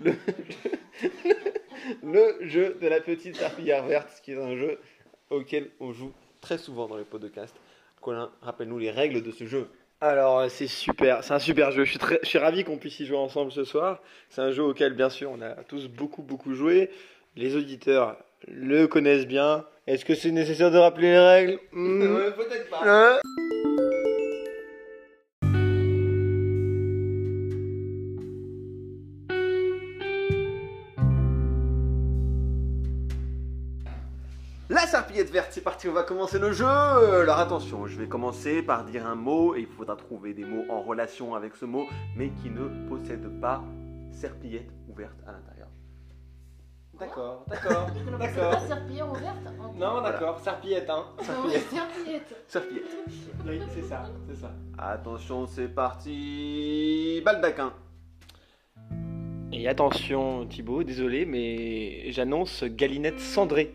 Le... 0.02 0.14
le 2.40 2.48
jeu 2.48 2.78
de 2.82 2.88
la 2.88 3.02
petite 3.02 3.36
serpillière 3.36 3.84
verte, 3.84 4.22
qui 4.24 4.32
est 4.32 4.42
un 4.42 4.56
jeu 4.56 4.80
auquel 5.30 5.72
on 5.82 5.92
joue 5.92 6.14
très 6.40 6.58
souvent 6.58 6.88
dans 6.88 6.96
les 6.96 7.04
podcasts. 7.04 7.58
Colin, 8.00 8.32
rappelle-nous 8.42 8.80
les 8.80 8.92
règles 8.92 9.24
de 9.24 9.32
ce 9.32 9.46
jeu. 9.46 9.68
Alors 10.00 10.50
c'est 10.50 10.68
super, 10.68 11.22
c'est 11.22 11.34
un 11.34 11.40
super 11.40 11.72
jeu. 11.72 11.84
Je 11.84 11.90
suis, 11.90 12.00
très, 12.00 12.20
je 12.24 12.30
suis 12.30 12.40
ravi 12.40 12.64
qu'on 12.64 12.78
puisse 12.78 12.98
y 13.02 13.06
jouer 13.06 13.18
ensemble 13.18 13.52
ce 13.52 13.66
soir. 13.66 14.02
C'est 14.30 14.40
un 14.40 14.52
jeu 14.52 14.64
auquel 14.64 14.94
bien 14.94 15.10
sûr 15.10 15.32
on 15.32 15.42
a 15.42 15.52
tous 15.66 15.90
beaucoup 15.90 16.22
beaucoup 16.22 16.54
joué. 16.54 16.90
Les 17.36 17.58
auditeurs 17.58 18.16
le 18.48 18.88
connaissent 18.88 19.28
bien. 19.28 19.66
Est-ce 19.88 20.06
que 20.06 20.16
c'est 20.16 20.32
nécessaire 20.32 20.72
de 20.72 20.78
rappeler 20.78 21.12
les 21.12 21.20
règles 21.20 21.60
peut-être 21.74 22.70
pas. 22.70 22.82
Hein 22.86 23.20
La 34.70 34.88
serpillette 34.88 35.30
verte, 35.30 35.50
c'est 35.52 35.62
parti, 35.62 35.88
on 35.88 35.94
va 35.94 36.04
commencer 36.04 36.40
le 36.40 36.52
jeu. 36.52 36.66
Alors 36.66 37.38
attention, 37.38 37.86
je 37.86 38.00
vais 38.00 38.08
commencer 38.08 38.64
par 38.64 38.86
dire 38.86 39.06
un 39.06 39.16
mot 39.16 39.56
et 39.56 39.60
il 39.60 39.68
faudra 39.68 39.96
trouver 39.96 40.34
des 40.34 40.46
mots 40.46 40.66
en 40.70 40.82
relation 40.82 41.36
avec 41.36 41.56
ce 41.56 41.66
mot, 41.66 41.86
mais 42.16 42.30
qui 42.42 42.50
ne 42.50 42.88
possèdent 42.90 43.40
pas 43.40 43.62
serpillette 44.12 44.72
ouverte 44.90 45.18
à 45.28 45.34
l'intérieur. 45.34 45.63
D'accord, 47.00 47.44
d'accord, 47.48 47.88
d'accord. 48.20 48.60
serpillière 48.68 49.12
ouverte 49.12 49.38
Non, 49.76 50.02
d'accord, 50.02 50.40
serpillette, 50.40 50.90
hein. 50.90 51.06
serpillette. 51.22 52.44
Serpillette. 52.48 52.98
Oui, 53.48 53.60
c'est 53.74 53.82
ça, 53.82 54.04
c'est 54.28 54.36
ça. 54.36 54.52
Attention, 54.78 55.48
c'est 55.48 55.68
parti. 55.70 57.22
Baldaquin. 57.26 57.74
Et 59.52 59.68
attention 59.68 60.46
Thibaut, 60.46 60.84
désolé, 60.84 61.26
mais 61.26 62.12
j'annonce 62.12 62.64
galinette 62.64 63.20
cendrée. 63.20 63.74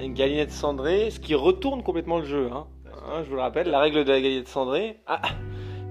Une 0.00 0.14
galinette 0.14 0.52
cendrée, 0.52 1.10
ce 1.10 1.20
qui 1.20 1.34
retourne 1.34 1.82
complètement 1.82 2.18
le 2.18 2.24
jeu. 2.24 2.50
Hein. 2.52 2.66
Hein, 2.86 3.22
je 3.24 3.28
vous 3.28 3.36
le 3.36 3.42
rappelle, 3.42 3.70
la 3.70 3.80
règle 3.80 4.04
de 4.04 4.10
la 4.10 4.20
galinette 4.20 4.48
cendrée. 4.48 5.00
Ah, 5.06 5.20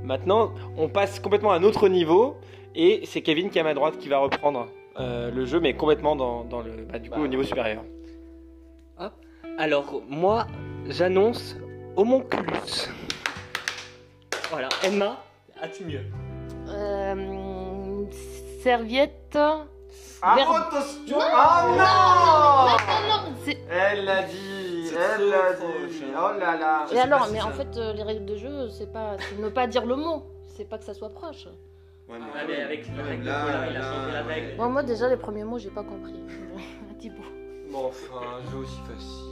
maintenant, 0.03 0.53
on 0.77 0.89
passe 0.89 1.19
complètement 1.19 1.51
à 1.51 1.57
un 1.57 1.63
autre 1.63 1.87
niveau. 1.87 2.35
Et 2.75 3.01
c'est 3.05 3.21
Kevin 3.21 3.49
qui 3.49 3.57
est 3.57 3.61
à 3.61 3.63
ma 3.63 3.73
droite 3.73 3.97
qui 3.97 4.09
va 4.09 4.17
reprendre 4.17 4.67
euh, 4.99 5.31
le 5.31 5.45
jeu, 5.45 5.59
mais 5.59 5.75
complètement 5.75 6.15
dans, 6.15 6.43
dans 6.43 6.61
le, 6.61 6.71
bah, 6.91 6.99
du 6.99 7.09
coup, 7.09 7.21
au 7.21 7.27
niveau 7.27 7.43
supérieur. 7.43 7.83
Hop. 8.99 9.13
Alors, 9.57 10.01
moi, 10.07 10.47
j'annonce 10.87 11.55
homonculus. 11.95 12.89
Voilà, 14.49 14.69
Emma, 14.83 15.17
as-tu 15.61 15.85
mieux? 15.85 16.01
Euh, 16.69 18.05
serviette. 18.61 19.37
Ah, 20.21 20.33
attention 20.33 21.17
Non, 21.17 21.19
Ah 21.21 22.77
non, 22.87 23.29
non, 23.29 23.35
c'est- 23.43 23.57
Elle 23.69 24.05
l'a 24.05 24.23
dit 24.23 24.89
Elle 24.89 25.29
l'a 25.29 25.53
dit 25.53 26.03
hein. 26.15 26.17
Oh 26.35 26.39
là 26.39 26.57
là 26.57 26.85
Et 26.91 26.97
alors, 26.99 27.27
mais 27.31 27.39
ça- 27.39 27.47
en 27.47 27.51
fait, 27.51 27.77
euh, 27.77 27.93
les 27.93 28.03
règles 28.03 28.25
de 28.25 28.35
jeu, 28.35 28.69
c'est 28.69 28.91
pas, 28.91 29.17
c'est 29.19 29.39
ne 29.39 29.49
pas 29.49 29.67
dire 29.67 29.85
le 29.85 29.95
mot. 29.95 30.23
C'est 30.55 30.65
pas 30.67 30.77
que 30.77 30.85
ça 30.85 30.93
soit 30.93 31.09
proche. 31.13 31.47
Ouais, 32.07 32.17
Ah, 32.21 32.43
mais 32.47 32.61
avec 32.61 32.85
la 32.95 33.03
règle 33.03 33.23
de 33.23 33.27
il 33.27 33.29
a 33.29 33.81
changé 33.81 34.11
la 34.13 34.23
règle. 34.23 34.57
Bon, 34.57 34.69
moi, 34.69 34.83
déjà, 34.83 35.09
les 35.09 35.17
premiers 35.17 35.43
mots, 35.43 35.57
j'ai 35.57 35.71
pas 35.71 35.83
compris. 35.83 36.13
Thibaut. 36.99 37.23
Bon, 37.71 37.85
enfin, 37.87 38.39
un 38.39 38.51
jeu 38.51 38.57
aussi 38.57 38.79
facile. 38.87 39.25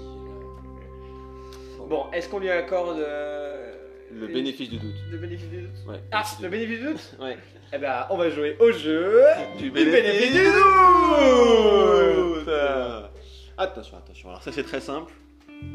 Bon, 1.87 2.05
est-ce 2.13 2.29
qu'on 2.29 2.39
lui 2.39 2.49
accorde 2.49 2.97
euh, 2.99 3.73
Le 4.11 4.27
bénéfice 4.27 4.69
du 4.69 4.77
doute. 4.77 4.95
le 5.11 5.17
bénéfice 5.17 5.49
du 5.49 5.61
doute 5.61 5.71
Ouais. 5.87 5.99
Ah, 6.11 6.23
le 6.41 6.49
bénéfice 6.49 6.79
du 6.79 6.85
doute 6.87 7.15
Ouais. 7.21 7.37
Eh 7.73 7.77
ben, 7.77 8.05
on 8.09 8.17
va 8.17 8.29
jouer 8.29 8.57
au 8.59 8.71
jeu 8.71 9.21
Du 9.57 9.69
bénéfice 9.71 10.33
du 10.33 10.43
doute 10.43 10.53
Attention, 13.57 13.97
attention. 13.97 14.29
Alors 14.29 14.41
ça 14.41 14.51
c'est 14.51 14.63
très 14.63 14.79
simple. 14.81 15.11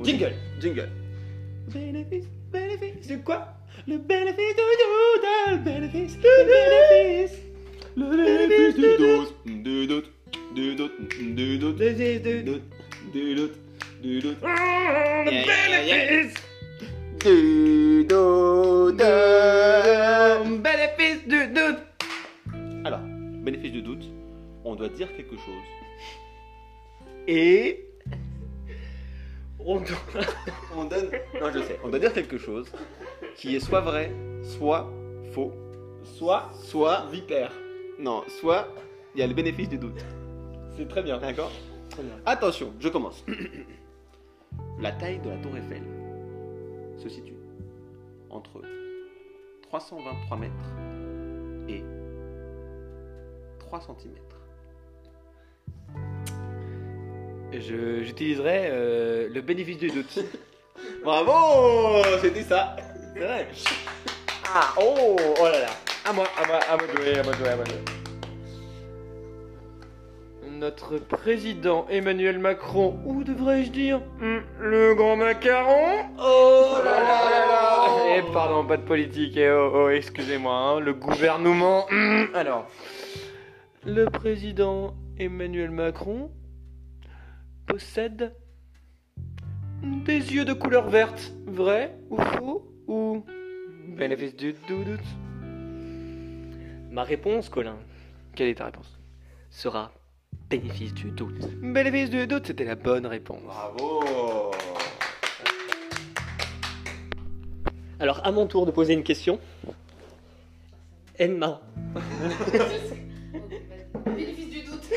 Jingle 0.03 0.33
Jingle. 0.61 0.89
Bénéfice, 1.73 2.27
bénéfice 2.51 3.07
de 3.09 3.17
quoi? 3.17 3.49
Le 3.89 3.97
bénéfice 3.97 4.55
du 4.55 4.63
doute 4.83 5.25
Le 5.49 5.57
bénéfice, 5.65 6.19
le 6.19 6.45
bénéfice 6.45 7.39
Le 7.97 8.05
bénéfice 8.17 8.75
du 8.75 8.97
doute 8.99 9.35
Du 9.47 9.87
doute. 9.87 10.13
Du 10.55 10.77
doute. 10.77 10.93
Du 11.35 11.59
doute. 11.59 11.79
Le 11.79 11.95
bénéfice 11.95 12.23
du 12.23 12.43
Du 12.43 12.43
doute 12.43 12.55
doute. 12.55 12.63
Du 13.13 13.35
doute. 13.35 13.55
Du 14.03 14.21
doute. 14.21 14.37
Le 14.43 15.31
bénéfice 15.47 16.35
Du 17.25 18.05
doute. 18.05 18.99
Bénéfice 20.63 21.27
du 21.27 21.47
doute 21.49 21.79
Alors, 22.85 23.01
bénéfice 23.43 23.73
du 23.73 23.81
doute, 23.81 24.05
on 24.67 24.75
doit 24.75 24.91
dire 24.91 25.09
quelque 25.17 25.37
chose. 25.37 25.65
Et... 27.27 27.87
On 29.59 29.77
doit... 29.81 29.97
On 30.77 30.85
donne. 30.85 31.11
Non, 31.41 31.51
je 31.55 31.61
sais. 31.61 31.81
On 31.83 31.89
doit 31.89 31.99
dire 31.99 32.13
quelque 32.13 32.37
chose 32.37 32.71
qui 33.37 33.57
est 33.57 33.61
soit 33.61 33.81
vrai, 33.81 34.13
soit 34.43 34.91
faux, 35.33 35.53
Soit 36.05 36.51
soit. 36.55 37.07
vipère. 37.11 37.53
Non, 37.99 38.23
soit 38.41 38.69
il 39.15 39.21
y 39.21 39.23
a 39.23 39.27
le 39.27 39.35
bénéfice 39.35 39.69
du 39.69 39.79
doute. 39.79 40.05
C'est 40.77 40.89
très 40.89 41.03
bien. 41.03 41.19
D'accord 41.19 41.51
Très 41.91 42.03
bien. 42.03 42.15
Attention, 42.27 42.73
je 42.81 42.89
commence. 42.89 43.25
La 44.81 44.93
taille 44.93 45.19
de 45.19 45.29
la 45.31 45.37
tour 45.39 45.57
Eiffel 45.57 45.83
se 46.97 47.09
situe 47.09 47.35
entre 48.31 48.63
323 49.63 50.37
mètres 50.37 50.53
et 51.69 51.83
3 53.59 53.81
cm. 53.81 54.13
Je- 57.53 58.03
J'utiliserai 58.05 58.69
euh, 58.71 59.29
le 59.33 59.41
bénéfice 59.41 59.79
du 59.79 59.89
doute. 59.91 60.19
Bravo 61.05 62.03
C'était 62.21 62.43
ça 62.43 62.77
C'est 63.19 63.25
vrai. 63.25 63.49
Ah, 64.55 64.75
oh, 64.81 65.17
oh 65.41 65.45
là 65.45 65.61
là. 65.63 65.71
À 66.05 66.13
moi, 66.13 66.25
à 66.41 66.47
moi, 66.47 66.59
à 66.71 66.77
moi 66.77 66.87
de 66.87 66.93
jouer, 66.97 67.19
à 67.19 67.23
moi 67.25 67.33
de 67.33 67.39
jouer, 67.39 67.49
à 67.49 67.57
moi 67.57 67.65
de 67.65 67.71
jouer. 67.71 67.81
Notre 70.53 70.99
président 70.99 71.87
Emmanuel 71.91 72.39
Macron, 72.39 73.01
ou 73.05 73.25
devrais-je 73.25 73.71
dire, 73.71 74.01
hmm, 74.21 74.39
le 74.61 74.95
grand 74.95 75.17
macaron 75.17 76.05
Oh 76.17 76.77
là 76.85 77.01
là 77.01 77.31
là 77.31 77.47
là. 77.49 78.17
Eh, 78.17 78.33
pardon, 78.33 78.65
pas 78.65 78.77
de 78.77 78.83
politique, 78.83 79.37
eh, 79.37 79.51
oh, 79.51 79.71
oh, 79.75 79.89
excusez-moi, 79.89 80.55
hein, 80.55 80.81
le 80.81 80.95
gouvernement. 80.95 81.87
hmm, 81.91 82.27
alors, 82.35 82.69
le 83.85 84.05
président 84.05 84.95
Emmanuel 85.19 85.71
Macron 85.73 86.31
possède 87.67 88.33
des 89.83 90.35
yeux 90.35 90.45
de 90.45 90.53
couleur 90.53 90.89
verte. 90.89 91.33
Vrai 91.47 91.99
ou 92.11 92.17
faux? 92.21 92.78
Ou 92.89 93.25
bénéfice 93.97 94.35
du 94.35 94.55
doute 94.67 95.01
Ma 96.91 97.05
réponse, 97.05 97.49
Colin, 97.49 97.77
Quelle 98.35 98.49
est 98.49 98.55
ta 98.57 98.65
réponse? 98.67 98.99
sera 99.51 99.93
bénéfice 100.51 100.93
du 100.95 101.11
doute. 101.11 101.49
Bénéfice 101.63 102.11
du 102.11 102.27
doute, 102.27 102.47
c'était 102.47 102.65
la 102.65 102.75
bonne 102.75 103.07
réponse. 103.07 103.43
Bravo 103.45 104.03
Alors, 108.01 108.25
à 108.27 108.33
mon 108.33 108.47
tour 108.47 108.65
de 108.67 108.71
poser 108.71 108.95
une 108.95 109.03
question. 109.03 109.39
Emma, 111.19 111.61
Bénéfice 114.07 114.51
du 114.51 114.63
doute. 114.63 114.93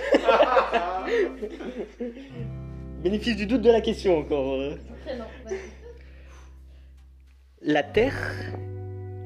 bénéfice 3.03 3.35
du 3.35 3.45
doute 3.47 3.61
de 3.61 3.71
la 3.71 3.81
question 3.81 4.19
encore. 4.19 4.59
Prénom. 5.05 5.25
La 7.63 7.83
Terre 7.83 8.15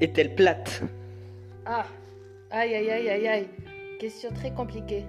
est-elle 0.00 0.34
plate? 0.34 0.82
Ah, 1.64 1.86
aïe 2.50 2.74
aïe 2.74 2.90
aïe 2.90 3.08
aïe 3.08 3.28
aïe. 3.28 3.48
Question 3.98 4.30
très 4.32 4.50
compliquée. 4.52 5.04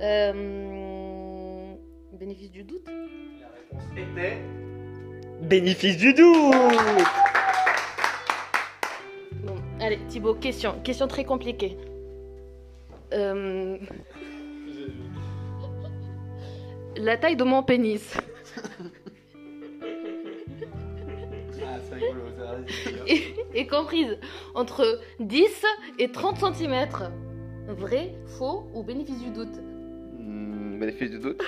Euh, 0.00 1.72
Bénéfice 2.18 2.50
du 2.50 2.64
doute? 2.64 2.88
Bénéfice 5.42 5.96
du 5.98 6.14
doute 6.14 6.54
Bon, 9.44 9.54
allez, 9.80 9.98
Thibaut, 10.08 10.34
question. 10.34 10.80
Question 10.82 11.06
très 11.06 11.24
compliquée. 11.24 11.76
Euh, 13.12 13.76
La 16.96 17.16
taille 17.18 17.36
de 17.36 17.44
mon 17.44 17.62
pénis 17.62 18.16
est, 23.06 23.34
est 23.54 23.66
comprise 23.66 24.18
entre 24.54 25.00
10 25.20 25.44
et 25.98 26.10
30 26.12 26.54
cm. 26.54 26.86
Vrai, 27.68 28.14
faux 28.38 28.70
ou 28.74 28.82
bénéfice 28.82 29.18
du 29.22 29.30
doute? 29.30 29.56
Hmm, 30.18 30.78
Bénéfice 30.78 31.10
du 31.10 31.18
doute 31.18 31.42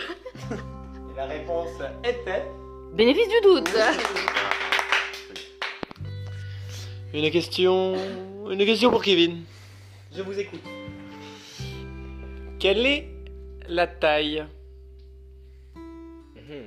Et 0.52 1.16
la 1.16 1.26
réponse 1.26 1.68
était? 2.04 2.44
Bénéfice 2.94 3.28
du 3.28 3.40
doute 3.42 3.70
Une 7.14 7.30
question. 7.30 7.94
Une 8.50 8.64
question 8.66 8.90
pour 8.90 9.02
Kevin. 9.02 9.42
Je 10.14 10.22
vous 10.22 10.38
écoute. 10.38 10.60
Quelle 12.58 12.84
est 12.84 13.08
la 13.68 13.86
taille? 13.86 14.44
Mhm. 15.76 16.66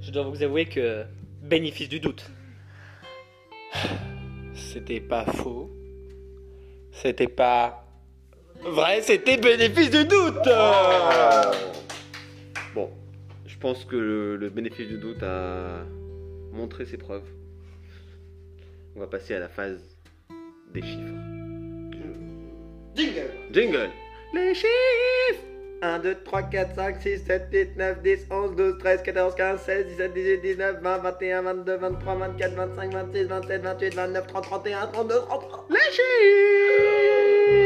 Je 0.00 0.10
dois 0.10 0.24
vous 0.24 0.42
avouer 0.42 0.66
que 0.66 1.04
bénéfice 1.42 1.88
du 1.88 2.00
doute. 2.00 2.30
C'était 4.54 5.00
pas 5.00 5.24
faux. 5.24 5.70
C'était 6.92 7.28
pas 7.28 7.84
vrai, 8.62 9.02
c'était 9.02 9.36
bénéfice 9.36 9.90
du 9.90 10.04
doute. 10.04 10.48
Bon, 12.74 12.90
je 13.46 13.56
pense 13.58 13.84
que 13.84 13.96
le, 13.96 14.36
le 14.36 14.50
bénéfice 14.50 14.88
du 14.88 14.98
doute 14.98 15.22
a 15.22 15.84
montré 16.52 16.86
ses 16.86 16.96
preuves. 16.96 17.28
On 18.94 19.00
va 19.00 19.06
passer 19.06 19.34
à 19.34 19.40
la 19.40 19.48
phase 19.48 19.98
des 20.72 20.82
chiffres. 20.82 21.14
Jingle. 22.94 23.30
Jingle 23.52 23.90
Les 24.32 24.54
chiffres 24.54 25.44
1, 25.82 25.98
2, 25.98 26.16
3, 26.24 26.42
4, 26.42 26.74
5, 26.74 27.00
6, 27.02 27.18
7, 27.26 27.48
8, 27.52 27.76
9, 27.76 28.02
10, 28.02 28.26
11, 28.30 28.56
12, 28.56 28.78
13, 28.78 29.02
14, 29.02 29.34
15, 29.34 29.60
16, 29.60 29.86
17, 29.86 30.14
18, 30.14 30.40
19, 30.42 30.82
20, 30.82 30.98
21, 30.98 31.42
22, 31.42 31.76
23, 31.76 32.14
24, 32.14 32.54
25, 32.54 32.92
26, 32.92 33.24
27, 33.24 33.62
28, 33.62 33.94
29, 33.94 34.26
30, 34.26 34.44
31, 34.44 34.86
32, 34.86 35.14
33. 35.14 35.68
Les 35.70 35.76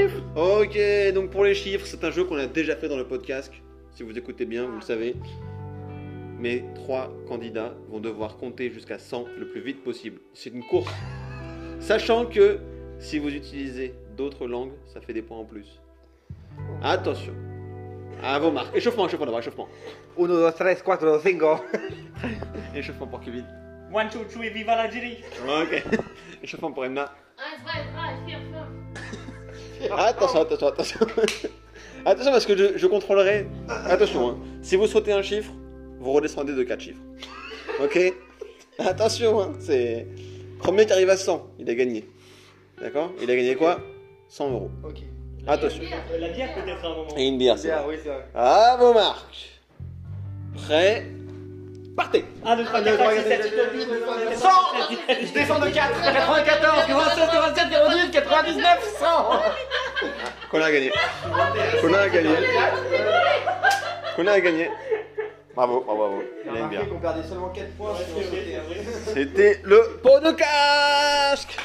chiffres 0.09 0.23
Ok, 0.37 0.79
donc 1.15 1.31
pour 1.31 1.45
les 1.45 1.55
chiffres, 1.55 1.87
c'est 1.87 2.03
un 2.05 2.11
jeu 2.11 2.25
qu'on 2.25 2.37
a 2.37 2.47
déjà 2.47 2.77
fait 2.77 2.89
dans 2.89 2.97
le 2.97 3.07
podcast. 3.07 3.53
Si 3.93 4.03
vous 4.03 4.17
écoutez 4.19 4.45
bien, 4.45 4.67
vous 4.67 4.77
le 4.77 4.83
savez. 4.83 5.15
Mais 6.39 6.65
trois 6.75 7.13
candidats 7.29 7.75
vont 7.91 8.01
devoir 8.01 8.39
compter 8.39 8.71
jusqu'à 8.71 8.99
100 8.99 9.27
le 9.39 9.47
plus 9.49 9.61
vite 9.61 9.85
possible. 9.85 10.21
C'est 10.35 10.51
une 10.51 10.65
course. 10.65 10.93
Sachant 11.79 12.27
que 12.27 12.59
si 12.99 13.19
vous 13.19 13.29
utilisez 13.29 13.95
d'autres 14.17 14.47
langues, 14.47 14.73
ça 14.87 15.01
fait 15.01 15.13
des 15.13 15.23
points 15.23 15.39
en 15.39 15.45
plus. 15.45 15.81
Attention. 16.83 17.35
À 18.23 18.39
vos 18.39 18.51
marques. 18.51 18.77
Échauffement, 18.77 19.07
échauffement 19.07 19.27
d'abord, 19.27 19.41
échauffement. 19.41 19.69
1, 20.19 20.27
2, 20.27 20.53
3, 20.53 20.75
4, 20.97 21.21
5. 21.23 21.41
Échauffement 22.75 23.07
pour 23.07 23.21
Kevin. 23.21 23.45
One, 23.93 24.09
two, 24.09 24.25
three, 24.25 24.51
viva 24.51 24.77
la 24.77 24.89
Giri 24.91 25.19
Ok. 25.47 25.83
Échauffement 26.43 26.71
pour 26.73 26.85
Emma. 26.85 27.13
1, 27.39 27.43
2, 27.59 27.91
3, 27.93 28.03
4, 28.29 28.41
5. 29.81 29.99
Attention, 29.99 30.41
attention, 30.43 30.67
attention. 30.69 31.01
attention 32.07 32.33
parce 32.33 32.47
que 32.47 32.57
je, 32.57 32.79
je 32.79 32.87
contrôlerai. 32.87 33.47
Attention, 33.69 34.29
hein. 34.31 34.39
si 34.63 34.77
vous 34.77 34.87
sautez 34.87 35.13
un 35.13 35.23
chiffre, 35.23 35.53
vous 35.99 36.13
redescendez 36.13 36.55
de 36.55 36.63
4 36.63 36.81
chiffres. 36.81 37.01
Ok? 37.83 37.99
Attention, 38.79 39.41
hein. 39.41 39.53
c'est. 39.59 40.07
Premier 40.59 40.85
qui 40.85 40.93
arrive 40.93 41.09
à 41.09 41.17
100, 41.17 41.55
il 41.59 41.71
a 41.71 41.75
gagné. 41.75 42.07
D'accord? 42.79 43.11
Il 43.23 43.31
a 43.31 43.37
gagné 43.37 43.55
quoi? 43.57 43.81
100 44.29 44.51
euros. 44.51 44.71
Ok. 44.85 45.10
Attention. 45.47 45.83
Euh, 45.83 46.19
La 46.19 46.29
bière 46.29 46.55
peut-être 46.55 46.85
à 46.85 46.89
un 46.89 46.95
moment. 46.95 47.17
Et 47.17 47.27
une 47.27 47.39
bière, 47.39 47.59
c'est 47.59 47.73
oui, 47.87 47.97
vrai. 47.97 48.27
À 48.35 48.77
vos 48.79 48.93
marques. 48.93 49.51
Prêt 50.67 51.07
Partez 51.97 52.25
1, 52.47 52.57
2, 52.57 52.65
3, 52.65 52.83
4, 52.83 52.97
5, 52.99 53.13
6, 53.15 53.23
7, 53.29 53.51
8, 53.51 53.57
9, 53.57 53.73
10, 53.75 53.81
11, 53.81 53.91
12, 53.91 54.29
13, 54.29 54.39
14, 54.39 54.73
15, 54.73 54.89
16, 54.89 54.89
17, 54.91 55.27
Je 55.27 55.33
descends 55.35 55.59
de 55.59 55.69
4, 55.69 56.03
94, 56.03 56.87
96, 56.87 57.27
97, 57.31 57.71
98, 57.71 58.11
99, 58.13 58.97
100. 58.99 59.07
Qu'on 60.51 60.63
a 60.63 60.71
gagné. 60.73 60.93
Qu'on 61.81 61.95
a 61.95 62.09
gagné. 62.09 62.31
Qu'on 64.17 64.27
a 64.27 64.41
gagné. 64.41 64.71
Bravo, 65.55 65.81
bravo, 65.81 66.23
bravo. 66.47 66.87
Qu'on 66.89 67.01
perdait 67.01 67.29
seulement 67.29 67.49
4 67.49 67.77
points. 67.77 67.95
C'était 69.13 69.61
le 69.65 70.01
pot 70.03 70.21
de 70.21 70.31
casque 70.31 71.59